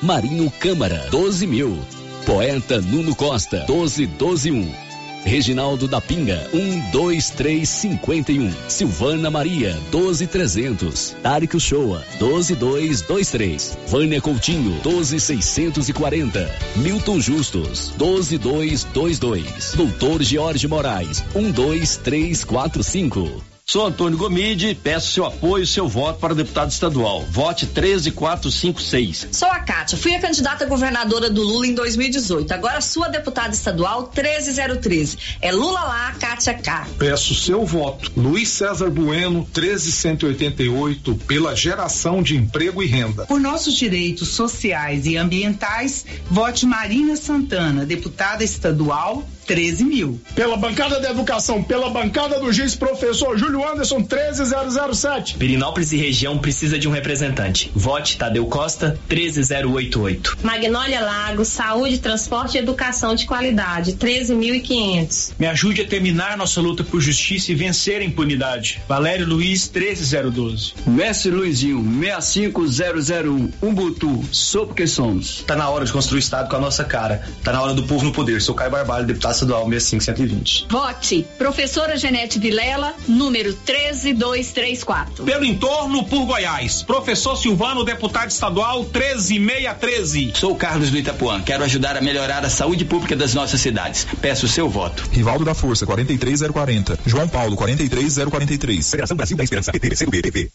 [0.00, 1.78] Marinho Câmara, 12 mil.
[2.24, 4.87] Poeta Nuno Costa, 12121.
[5.24, 6.48] Reginaldo da Pinga,
[6.92, 8.52] 12351.
[8.68, 11.16] Silvana Maria, 12300.
[11.22, 13.78] Tarek Uchoa, 12223.
[13.88, 16.50] Vânia Coutinho, 12640.
[16.76, 19.74] Milton Justus, 12222.
[19.76, 23.47] Doutor George Moraes, 12345.
[23.70, 27.26] Sou Antônio Gomide, peço seu apoio e seu voto para deputado estadual.
[27.30, 29.28] Vote 13456.
[29.30, 32.50] Sou a Kátia, fui a candidata governadora do Lula em 2018.
[32.50, 35.18] Agora sua deputada estadual 13013.
[35.42, 36.86] É Lula lá, Kátia K.
[36.98, 38.10] Peço seu voto.
[38.16, 43.26] Luiz César Bueno, 13188, pela geração de emprego e renda.
[43.26, 50.20] Por nossos direitos sociais e ambientais, vote Marina Santana, deputada estadual 13 mil.
[50.34, 55.38] Pela bancada da educação, pela bancada do juiz professor Júlio Anderson 13007.
[55.38, 57.72] Pirinópolis e região precisa de um representante.
[57.74, 60.38] Vote Tadeu Costa 13088.
[60.42, 65.32] Magnólia Lago, saúde, transporte e educação de qualidade 13.500.
[65.38, 68.82] Me ajude a terminar nossa luta por justiça e vencer a impunidade.
[68.86, 70.74] Valério Luiz 13012.
[70.86, 73.50] Mestre Luizinho 65001.
[73.62, 75.42] Umbutu, sou porque somos.
[75.46, 77.26] Tá na hora de construir o estado com a nossa cara.
[77.42, 78.42] Tá na hora do povo no poder.
[78.42, 80.66] Sou Caio Barbalho, deputado estadual 65120.
[80.68, 85.24] Vote professora Genete Vilela, número 13234.
[85.24, 90.32] Pelo entorno por Goiás, professor Silvano, deputado estadual 13613.
[90.34, 94.06] Sou Carlos do Itapuã, quero ajudar a melhorar a saúde pública das nossas cidades.
[94.20, 95.08] Peço o seu voto.
[95.12, 96.98] Rivaldo da Força 43040.
[97.06, 98.90] João Paulo 43043.
[98.90, 100.50] Federação Brasil da Esperança, PTC TV.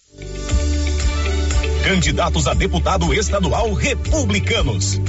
[1.84, 5.00] Candidatos a deputado estadual republicanos.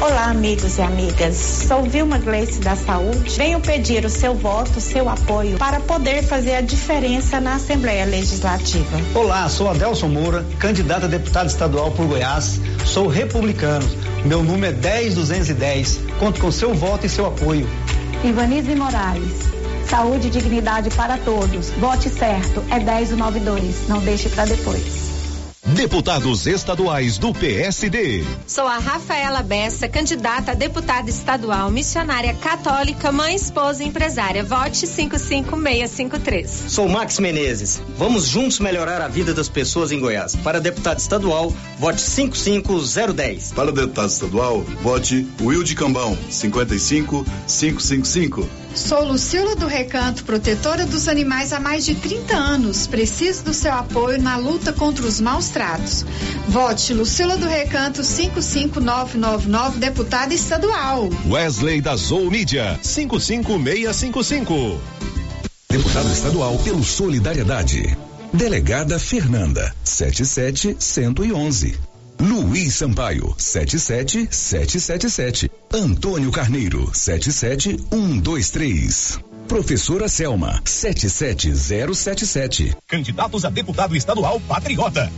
[0.00, 1.34] Olá, amigos e amigas.
[1.36, 3.36] Sou Vilma Gleice da Saúde.
[3.36, 8.04] Venho pedir o seu voto, o seu apoio para poder fazer a diferença na Assembleia
[8.04, 8.96] Legislativa.
[9.12, 12.60] Olá, sou Adelson Moura, candidato a deputado estadual por Goiás.
[12.86, 13.84] Sou republicano.
[14.24, 16.00] Meu número é 10210.
[16.20, 17.68] Conto com seu voto e seu apoio.
[18.22, 19.48] Ivanize Moraes.
[19.88, 21.70] Saúde e dignidade para todos.
[21.70, 22.62] Vote certo.
[22.70, 23.88] É 1092.
[23.88, 25.07] Não deixe para depois.
[25.66, 28.24] Deputados estaduais do PSD.
[28.46, 34.44] Sou a Rafaela Bessa, candidata a deputada estadual, missionária católica, mãe, esposa e empresária.
[34.44, 36.66] Vote 55653.
[36.68, 37.82] Sou Max Menezes.
[37.96, 40.36] Vamos juntos melhorar a vida das pessoas em Goiás.
[40.36, 43.52] Para deputado estadual, vote 55010.
[43.52, 48.48] Para deputado estadual, vote Wilde Cambão, 55555.
[48.78, 52.86] Sou Lucila do Recanto, protetora dos animais há mais de 30 anos.
[52.86, 56.06] Preciso do seu apoio na luta contra os maus tratos.
[56.46, 61.08] Vote Lucila do Recanto 55999, deputada estadual.
[61.28, 64.80] Wesley da Zou Mídia, 55655.
[65.68, 67.98] Deputado estadual pelo Solidariedade.
[68.32, 71.87] Delegada Fernanda, 77111.
[72.20, 75.48] Luiz Sampaio, 77777.
[75.72, 79.20] Antônio Carneiro, 77123.
[79.46, 82.76] Professora Selma, 77077.
[82.86, 85.08] Candidatos a deputado estadual patriota.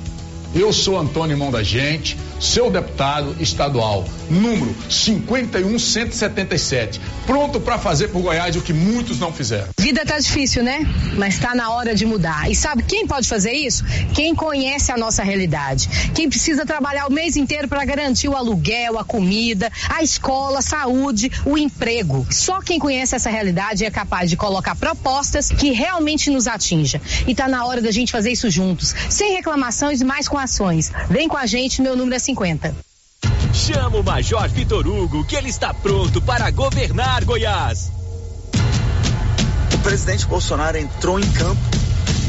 [0.53, 7.01] Eu sou Antônio Mão da Gente, seu deputado estadual, número 51177.
[7.25, 9.69] Pronto para fazer por Goiás o que muitos não fizeram.
[9.79, 10.81] Vida tá difícil, né?
[11.17, 12.51] Mas tá na hora de mudar.
[12.51, 13.85] E sabe quem pode fazer isso?
[14.13, 15.89] Quem conhece a nossa realidade.
[16.17, 20.63] Quem precisa trabalhar o mês inteiro para garantir o aluguel, a comida, a escola, a
[20.63, 22.27] saúde, o emprego.
[22.29, 27.01] Só quem conhece essa realidade é capaz de colocar propostas que realmente nos atinja.
[27.25, 30.91] E tá na hora da gente fazer isso juntos, sem reclamações mais com ações.
[31.09, 32.75] Vem com a gente, meu número é 50.
[33.53, 37.91] Chama o Major Vitor Hugo, que ele está pronto para governar Goiás.
[39.75, 41.61] O presidente Bolsonaro entrou em campo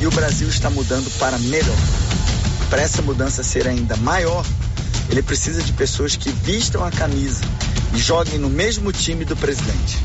[0.01, 1.77] e o Brasil está mudando para melhor.
[2.69, 4.45] Para essa mudança ser ainda maior,
[5.09, 7.43] ele precisa de pessoas que vistam a camisa
[7.93, 9.99] e joguem no mesmo time do presidente.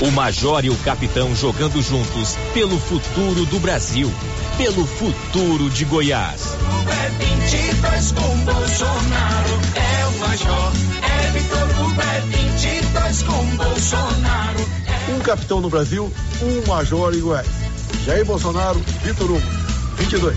[0.00, 4.12] O Major e o Capitão jogando juntos pelo futuro do Brasil,
[4.56, 6.56] pelo futuro de Goiás.
[6.88, 10.72] É 22 com Bolsonaro, é o Major.
[11.02, 14.60] É Vitor Hugo, é 22 com Bolsonaro.
[15.14, 16.12] Um capitão no Brasil,
[16.42, 17.46] um major em Goiás.
[18.06, 19.42] Jair Bolsonaro, Vitor Hugo,
[19.96, 20.36] 22.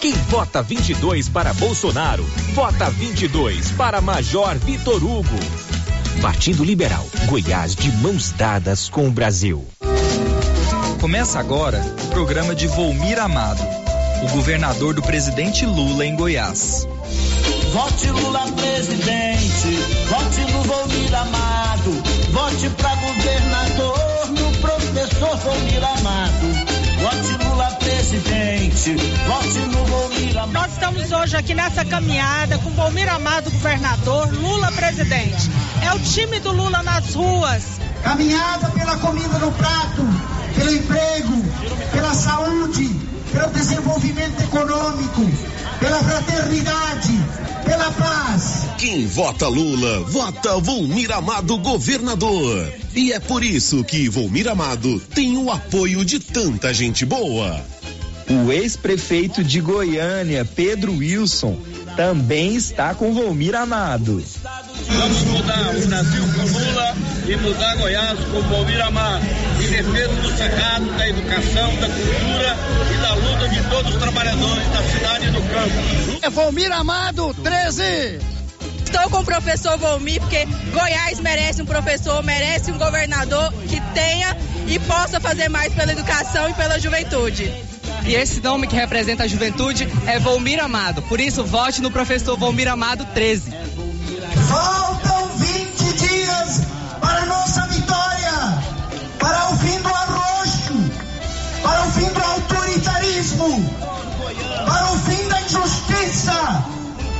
[0.00, 5.38] Quem vota 22 para Bolsonaro, vota 22 para Major Vitor Hugo.
[6.20, 9.66] Partido Liberal, Goiás de mãos dadas com o Brasil.
[11.00, 13.62] Começa agora o programa de Volmir Amado,
[14.22, 16.86] o governador do presidente Lula em Goiás.
[17.72, 19.78] Vote Lula presidente,
[20.10, 22.02] vote no Volmir Amado,
[22.32, 26.80] vote pra governador no professor Volmir Amado.
[27.00, 28.94] Vote Lula presidente,
[29.26, 30.52] vote no Volmir Amado.
[30.52, 35.50] Nós estamos hoje aqui nessa caminhada com Volmir Amado governador, Lula presidente.
[35.82, 37.80] É o time do Lula nas ruas.
[38.02, 40.02] Caminhada pela comida no prato,
[40.60, 41.44] pelo emprego,
[41.90, 42.90] pela saúde,
[43.32, 45.30] pelo desenvolvimento econômico,
[45.78, 47.18] pela fraternidade,
[47.64, 48.66] pela paz.
[48.76, 52.70] Quem vota Lula, vota Volmir Amado governador.
[52.94, 57.64] E é por isso que Volmir Amado tem o apoio de tanta gente boa.
[58.28, 61.58] O ex-prefeito de Goiânia, Pedro Wilson,
[61.96, 64.22] também está com Volmir Amado.
[64.88, 66.94] Vamos mudar o Brasil com Lula
[67.26, 69.49] e mudar Goiás com Volmir Amado.
[69.70, 72.56] Defesa do cerrado, da educação, da cultura
[72.92, 76.18] e da luta de todos os trabalhadores da cidade e do campo.
[76.22, 78.18] É Volmir Amado, 13!
[78.84, 84.36] Estou com o professor Volmir, porque Goiás merece um professor, merece um governador que tenha
[84.66, 87.52] e possa fazer mais pela educação e pela juventude.
[88.04, 91.00] E esse nome que representa a juventude é Volmir Amado.
[91.02, 93.52] Por isso, vote no professor Volmir Amado 13.
[94.48, 95.09] Faltam
[99.20, 100.74] para o fim do arroxo,
[101.62, 103.70] para o fim do autoritarismo,
[104.66, 106.64] para o fim da injustiça,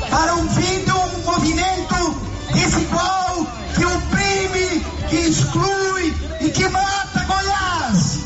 [0.09, 2.21] para o fim de um movimento
[2.55, 8.21] desigual que oprime, que exclui e que mata Goiás.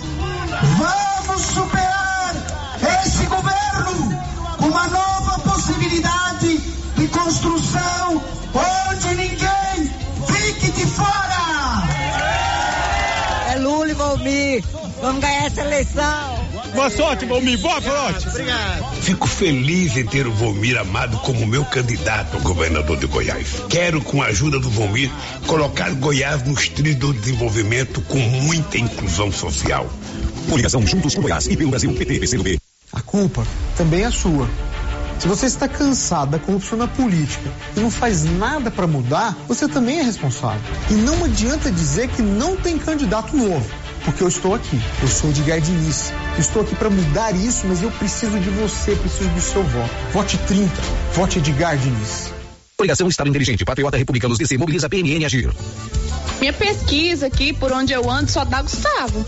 [0.78, 2.34] Vamos superar
[3.04, 4.22] esse governo
[4.56, 5.03] com uma nova
[15.04, 16.46] Vamos ganhar essa eleição.
[16.74, 17.58] Boa sorte, Volmir.
[17.58, 18.26] Boa sorte.
[18.26, 19.02] Obrigado.
[19.02, 23.48] Fico feliz em ter o Volmir Amado como meu candidato a governador de Goiás.
[23.68, 25.10] Quero, com a ajuda do Volmir,
[25.46, 29.90] colocar Goiás nos trilhos do desenvolvimento com muita inclusão social.
[30.48, 32.58] Coligação Juntos com Goiás e pelo Brasil, PT, PCdoB.
[32.90, 34.48] A culpa também é sua.
[35.18, 39.68] Se você está cansado da corrupção na política e não faz nada para mudar, você
[39.68, 40.62] também é responsável.
[40.90, 43.83] E não adianta dizer que não tem candidato novo.
[44.04, 44.80] Porque eu estou aqui.
[45.02, 46.12] Eu sou Edgar Diniz.
[46.38, 49.90] Estou aqui para mudar isso, mas eu preciso de você, preciso do seu voto.
[50.12, 50.70] Vote 30.
[51.14, 52.32] Vote Edgar Diniz.
[52.78, 53.64] Obrigação Estado Inteligente.
[53.64, 55.52] Patriota Republicanos DC mobiliza PMN Agir.
[56.40, 59.24] Minha pesquisa aqui, por onde eu ando, só dá Gustavo.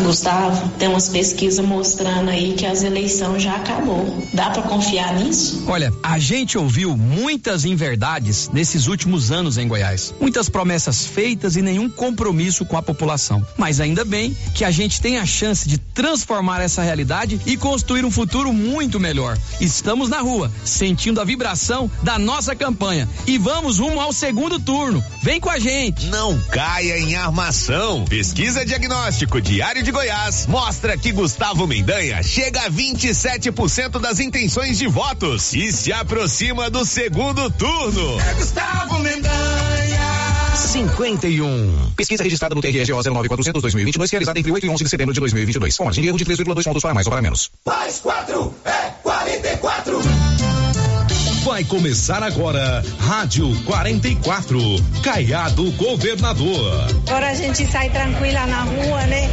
[0.00, 4.22] Gustavo, tem umas pesquisas mostrando aí que as eleições já acabou.
[4.32, 5.64] Dá para confiar nisso?
[5.66, 10.14] Olha, a gente ouviu muitas inverdades nesses últimos anos em Goiás.
[10.20, 13.44] Muitas promessas feitas e nenhum compromisso com a população.
[13.56, 18.04] Mas ainda bem que a gente tem a chance de transformar essa realidade e construir
[18.04, 19.38] um futuro muito melhor.
[19.60, 25.02] Estamos na rua, sentindo a vibração da nossa campanha e vamos rumo ao segundo turno.
[25.22, 26.06] Vem com a gente.
[26.06, 28.04] Não caia em armação.
[28.04, 34.86] Pesquisa diagnóstico diário de Goiás mostra que Gustavo Mendanha chega a 27% das intenções de
[34.86, 38.20] votos e se aproxima do segundo turno.
[38.20, 40.50] É Gustavo Mendanha.
[40.56, 41.92] 51.
[41.96, 45.76] Pesquisa registrada no TRE 09400 2022, realizada entre 8 e 11 de setembro de 2022.
[45.76, 47.50] Com margem de erro de 3,2 pontos para mais ou para menos.
[47.66, 50.29] Mais quatro é 44.
[51.44, 54.58] Vai começar agora, Rádio 44,
[55.02, 56.86] Caiado Governador.
[57.08, 59.28] Agora a gente sai tranquila na rua, né?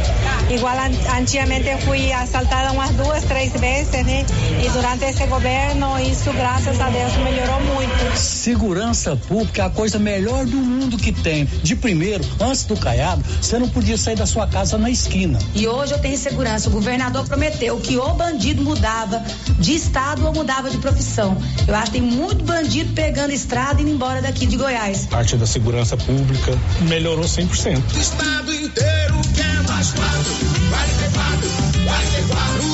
[0.50, 4.24] Igual an- antigamente eu fui assaltada umas duas, três vezes, né?
[4.64, 8.16] E durante esse governo, isso, graças a Deus, melhorou muito.
[8.16, 11.44] Segurança pública é a coisa melhor do mundo que tem.
[11.62, 15.38] De primeiro, antes do caiado, você não podia sair da sua casa na esquina.
[15.54, 16.68] E hoje eu tenho segurança.
[16.68, 19.22] O governador prometeu que ou bandido mudava
[19.58, 21.36] de estado ou mudava de profissão.
[21.66, 25.06] Eu acho que tem muito bandido pegando estrada e indo embora daqui de Goiás.
[25.06, 26.52] Parte da segurança pública
[26.82, 27.82] melhorou 100%.
[27.92, 30.32] O estado inteiro quer mais quatro.
[30.70, 31.48] 44,
[31.84, 32.67] 44.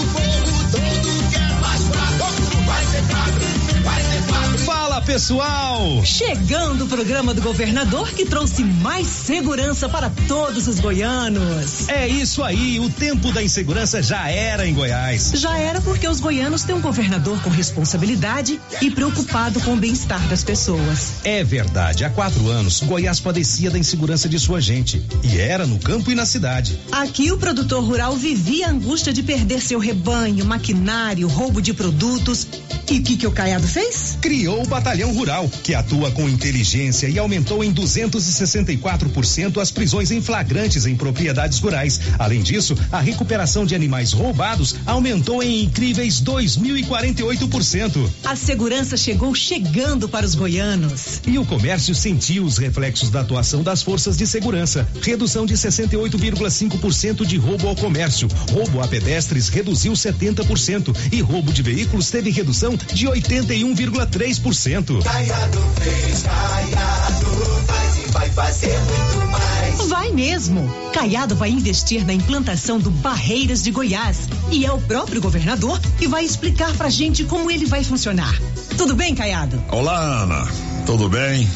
[4.94, 6.04] Fala pessoal!
[6.04, 11.88] Chegando o programa do governador que trouxe mais segurança para todos os goianos.
[11.88, 15.32] É isso aí, o tempo da insegurança já era em Goiás.
[15.34, 20.20] Já era porque os goianos têm um governador com responsabilidade e preocupado com o bem-estar
[20.28, 21.14] das pessoas.
[21.24, 25.04] É verdade, há quatro anos, Goiás padecia da insegurança de sua gente.
[25.24, 26.78] E era no campo e na cidade.
[26.92, 32.46] Aqui o produtor rural vivia a angústia de perder seu rebanho, maquinário, roubo de produtos.
[32.88, 34.18] E o que, que o Caiado fez?
[34.20, 40.20] Criou o Batalhão Rural, que atua com inteligência e aumentou em 264% as prisões em
[40.20, 41.98] flagrantes em propriedades rurais.
[42.18, 48.10] Além disso, a recuperação de animais roubados aumentou em incríveis 2.048%.
[48.24, 51.22] A segurança chegou chegando para os goianos.
[51.26, 54.86] E o comércio sentiu os reflexos da atuação das forças de segurança.
[55.00, 58.28] Redução de 68,5% de roubo ao comércio.
[58.52, 64.73] Roubo a pedestres reduziu 70% e roubo de veículos teve redução de 81,3%.
[64.74, 67.26] Caiado fez, Caiado
[67.64, 69.88] faz e vai fazer muito mais.
[69.88, 70.68] Vai mesmo.
[70.92, 74.28] Caiado vai investir na implantação do Barreiras de Goiás.
[74.50, 78.36] E é o próprio governador que vai explicar pra gente como ele vai funcionar.
[78.76, 79.62] Tudo bem, Caiado?
[79.70, 80.44] Olá, Ana.
[80.84, 81.48] Tudo bem?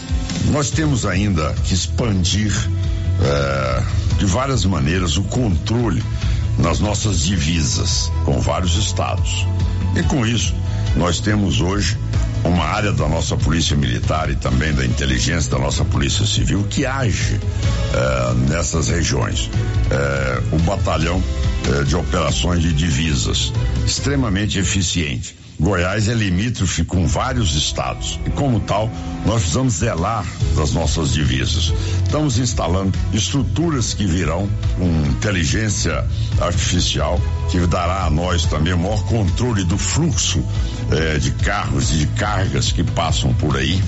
[0.52, 2.52] Nós temos ainda que expandir
[3.20, 3.82] eh,
[4.16, 6.04] de várias maneiras o controle
[6.56, 9.44] nas nossas divisas com vários estados.
[9.96, 10.54] E com isso,
[10.94, 11.98] nós temos hoje
[12.44, 16.86] uma área da nossa polícia militar e também da inteligência da nossa polícia civil que
[16.86, 17.40] age
[17.94, 19.51] eh, nessas regiões.
[19.90, 21.23] Eh, o batalhão
[21.68, 23.52] eh, de operações de divisas,
[23.86, 25.36] extremamente eficiente.
[25.60, 28.88] Goiás é limítrofe com vários estados e, como tal,
[29.26, 30.24] nós precisamos zelar
[30.56, 31.74] das nossas divisas.
[32.04, 36.06] Estamos instalando estruturas que virão com inteligência
[36.40, 37.20] artificial,
[37.50, 40.44] que dará a nós também o maior controle do fluxo
[40.92, 43.82] eh, de carros e de cargas que passam por aí.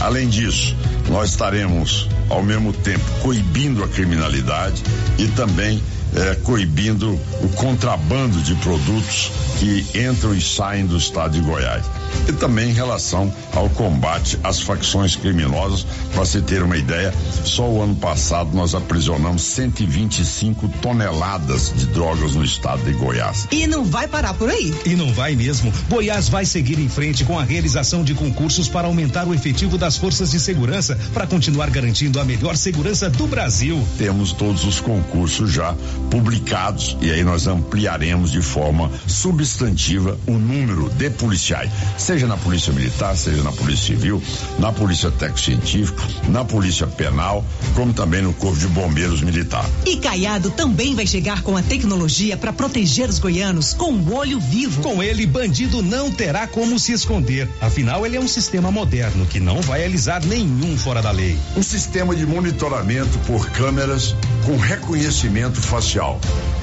[0.00, 0.76] Além disso,
[1.08, 4.82] nós estaremos, ao mesmo tempo, coibindo a criminalidade
[5.18, 5.80] e também
[6.14, 11.84] eh, coibindo o contrabando de produtos que entram e saem do estado de Goiás.
[12.28, 17.12] E também em relação ao combate às facções criminosas, para se ter uma ideia,
[17.44, 23.48] só o ano passado nós aprisionamos 125 toneladas de drogas no estado de Goiás.
[23.50, 24.74] E não vai parar por aí.
[24.84, 25.72] E não vai mesmo.
[25.88, 29.96] Goiás vai seguir em frente com a realização de concursos para aumentar o efetivo das
[29.96, 33.82] forças de segurança para continuar garantindo a melhor segurança do Brasil.
[33.98, 35.74] Temos todos os concursos já
[36.10, 42.72] publicados e aí nós ampliaremos de forma substantiva o número de policiais, seja na Polícia
[42.72, 44.22] Militar, seja na Polícia Civil,
[44.58, 49.64] na Polícia Técnico-Científica, na Polícia Penal, como também no Corpo de Bombeiros Militar.
[49.86, 54.38] E Caiado também vai chegar com a tecnologia para proteger os goianos com o olho
[54.38, 54.82] vivo.
[54.82, 57.48] Com ele, bandido não terá como se esconder.
[57.60, 61.38] Afinal, ele é um sistema moderno que não vai alisar nenhum fora da lei.
[61.56, 64.14] Um sistema de monitoramento por câmeras
[64.44, 65.91] com reconhecimento facial.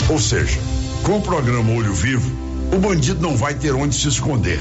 [0.09, 0.59] Ou seja,
[1.03, 2.31] com o programa Olho Vivo,
[2.73, 4.59] o bandido não vai ter onde se esconder.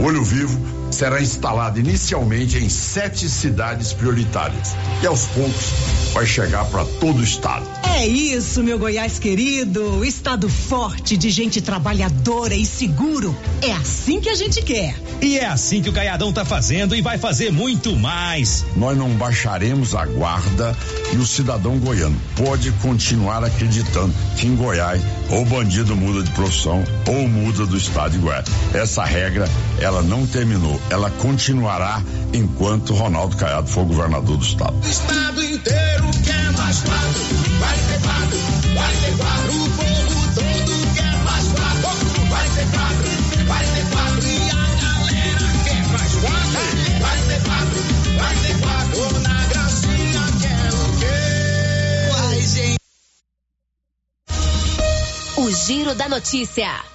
[0.00, 0.58] Olho Vivo
[0.94, 5.72] será instalado inicialmente em sete cidades prioritárias e aos poucos
[6.12, 7.66] vai chegar para todo o estado.
[7.82, 10.04] É isso, meu Goiás querido.
[10.04, 13.36] Estado forte de gente trabalhadora e seguro.
[13.62, 14.94] É assim que a gente quer.
[15.20, 18.64] E é assim que o Caiadão tá fazendo e vai fazer muito mais.
[18.76, 20.76] Nós não baixaremos a guarda
[21.12, 25.00] e o cidadão goiano pode continuar acreditando que em Goiás
[25.30, 28.46] ou o bandido muda de profissão ou muda do estado de Goiás.
[28.72, 29.48] Essa regra,
[29.80, 32.02] ela não terminou ela continuará
[32.32, 34.76] enquanto Ronaldo Caiado for governador do estado.
[34.76, 37.20] O estado inteiro quer mais quatro,
[37.58, 38.38] vai ter quatro,
[38.74, 41.88] vai ter quatro, o povo todo quer mais quatro,
[42.28, 43.10] vai ter quatro,
[43.46, 46.60] vai ter quatro, e a galera quer mais quatro,
[47.00, 47.80] vai ter quatro,
[48.18, 51.16] vai ter quatro, na gracinha quer o quê?
[52.12, 52.78] Uai, gente.
[55.36, 56.93] O Giro da Notícia.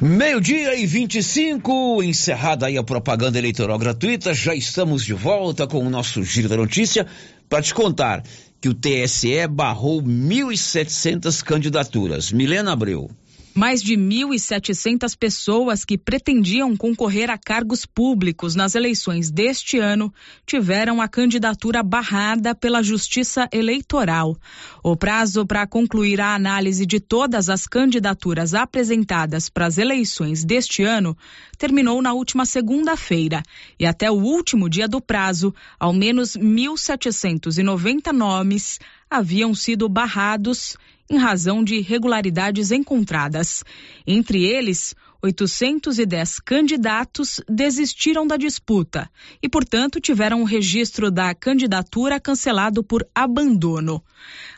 [0.00, 5.88] Meio-dia e 25, encerrada aí a propaganda eleitoral gratuita, já estamos de volta com o
[5.88, 7.06] nosso Giro da Notícia
[7.48, 8.24] para te contar
[8.60, 12.32] que o TSE barrou 1.700 candidaturas.
[12.32, 13.08] Milena Abreu.
[13.56, 20.12] Mais de 1.700 pessoas que pretendiam concorrer a cargos públicos nas eleições deste ano
[20.44, 24.36] tiveram a candidatura barrada pela Justiça Eleitoral.
[24.82, 30.82] O prazo para concluir a análise de todas as candidaturas apresentadas para as eleições deste
[30.82, 31.16] ano
[31.56, 33.40] terminou na última segunda-feira
[33.78, 40.76] e até o último dia do prazo, ao menos 1.790 nomes haviam sido barrados
[41.10, 43.62] em razão de irregularidades encontradas.
[44.06, 49.10] Entre eles, 810 candidatos desistiram da disputa
[49.42, 54.02] e, portanto, tiveram o registro da candidatura cancelado por abandono.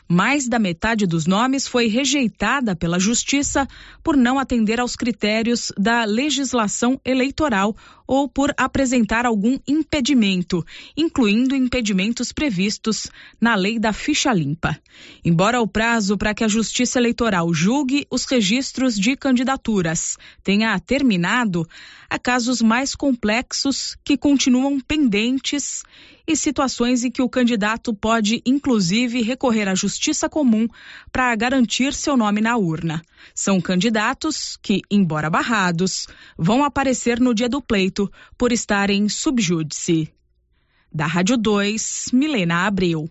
[0.09, 3.67] Mais da metade dos nomes foi rejeitada pela Justiça
[4.01, 7.75] por não atender aos critérios da legislação eleitoral
[8.07, 10.65] ou por apresentar algum impedimento,
[10.95, 13.07] incluindo impedimentos previstos
[13.39, 14.79] na lei da ficha limpa.
[15.25, 21.67] Embora o prazo para que a Justiça Eleitoral julgue os registros de candidaturas tenha terminado,
[22.09, 25.83] há casos mais complexos que continuam pendentes
[26.27, 30.67] e situações em que o candidato pode, inclusive, recorrer à justiça comum
[31.11, 33.01] para garantir seu nome na urna.
[33.33, 36.05] São candidatos que, embora barrados,
[36.37, 40.11] vão aparecer no dia do pleito por estarem subjúdice.
[40.93, 43.07] Da Rádio 2, Milena Abreu.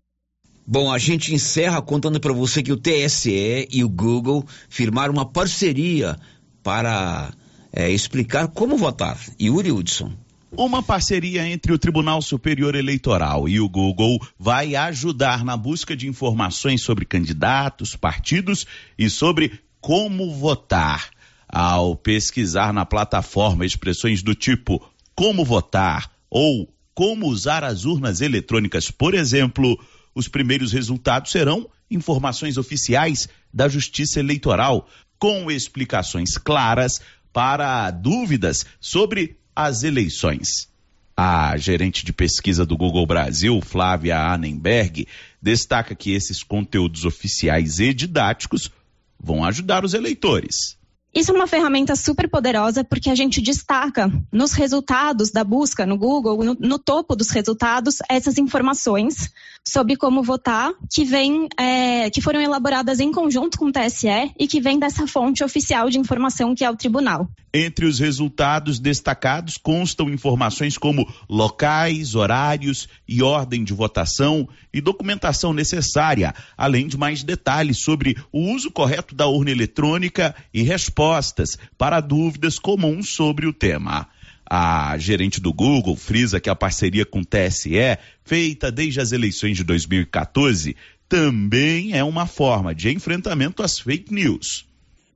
[0.66, 5.24] Bom, a gente encerra contando para você que o TSE e o Google firmaram uma
[5.24, 6.16] parceria
[6.62, 7.32] para
[7.72, 9.16] é, explicar como votar.
[9.40, 10.25] Yuri Hudson.
[10.52, 16.06] Uma parceria entre o Tribunal Superior Eleitoral e o Google vai ajudar na busca de
[16.06, 18.64] informações sobre candidatos, partidos
[18.96, 21.10] e sobre como votar.
[21.48, 28.90] Ao pesquisar na plataforma expressões do tipo como votar ou como usar as urnas eletrônicas,
[28.90, 29.78] por exemplo,
[30.14, 37.00] os primeiros resultados serão informações oficiais da Justiça Eleitoral, com explicações claras
[37.32, 40.68] para dúvidas sobre as eleições.
[41.16, 45.08] A gerente de pesquisa do Google Brasil, Flávia Annenberg,
[45.40, 48.70] destaca que esses conteúdos oficiais e didáticos
[49.18, 50.76] vão ajudar os eleitores.
[51.16, 55.96] Isso é uma ferramenta super poderosa porque a gente destaca nos resultados da busca no
[55.96, 59.30] Google, no, no topo dos resultados, essas informações
[59.66, 64.46] sobre como votar que vem, é, que foram elaboradas em conjunto com o TSE e
[64.46, 67.30] que vem dessa fonte oficial de informação que é o tribunal.
[67.58, 75.54] Entre os resultados destacados constam informações como locais, horários e ordem de votação e documentação
[75.54, 82.02] necessária, além de mais detalhes sobre o uso correto da urna eletrônica e respostas para
[82.02, 84.06] dúvidas comuns sobre o tema.
[84.44, 89.56] A gerente do Google frisa que a parceria com o TSE, feita desde as eleições
[89.56, 90.76] de 2014,
[91.08, 94.66] também é uma forma de enfrentamento às fake news.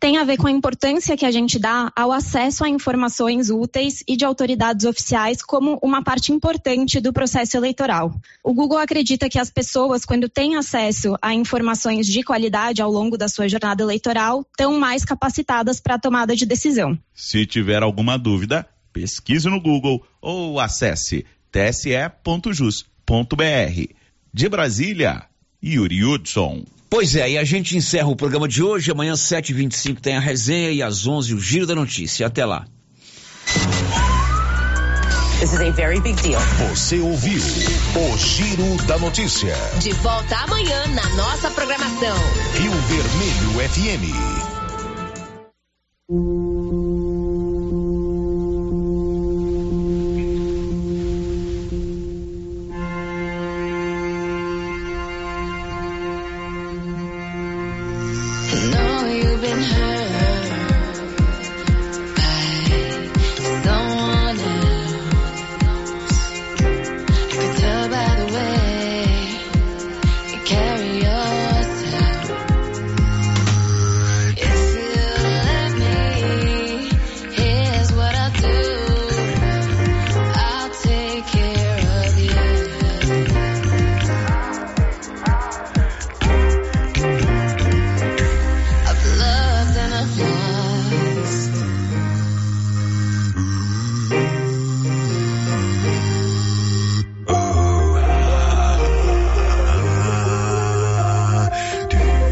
[0.00, 4.02] Tem a ver com a importância que a gente dá ao acesso a informações úteis
[4.08, 8.18] e de autoridades oficiais como uma parte importante do processo eleitoral.
[8.42, 13.18] O Google acredita que as pessoas, quando têm acesso a informações de qualidade ao longo
[13.18, 16.98] da sua jornada eleitoral, estão mais capacitadas para a tomada de decisão.
[17.14, 22.74] Se tiver alguma dúvida, pesquise no Google ou acesse tse.jus.br.
[24.32, 25.24] De Brasília,
[25.62, 26.64] Yuri Hudson.
[26.90, 28.90] Pois é, e a gente encerra o programa de hoje.
[28.90, 32.26] Amanhã, 7h25, tem a resenha e às 11 o Giro da Notícia.
[32.26, 32.66] Até lá.
[35.38, 36.40] This is a very big deal.
[36.68, 39.54] Você ouviu o Giro da Notícia.
[39.80, 42.16] De volta amanhã na nossa programação.
[42.54, 44.50] Rio Vermelho FM.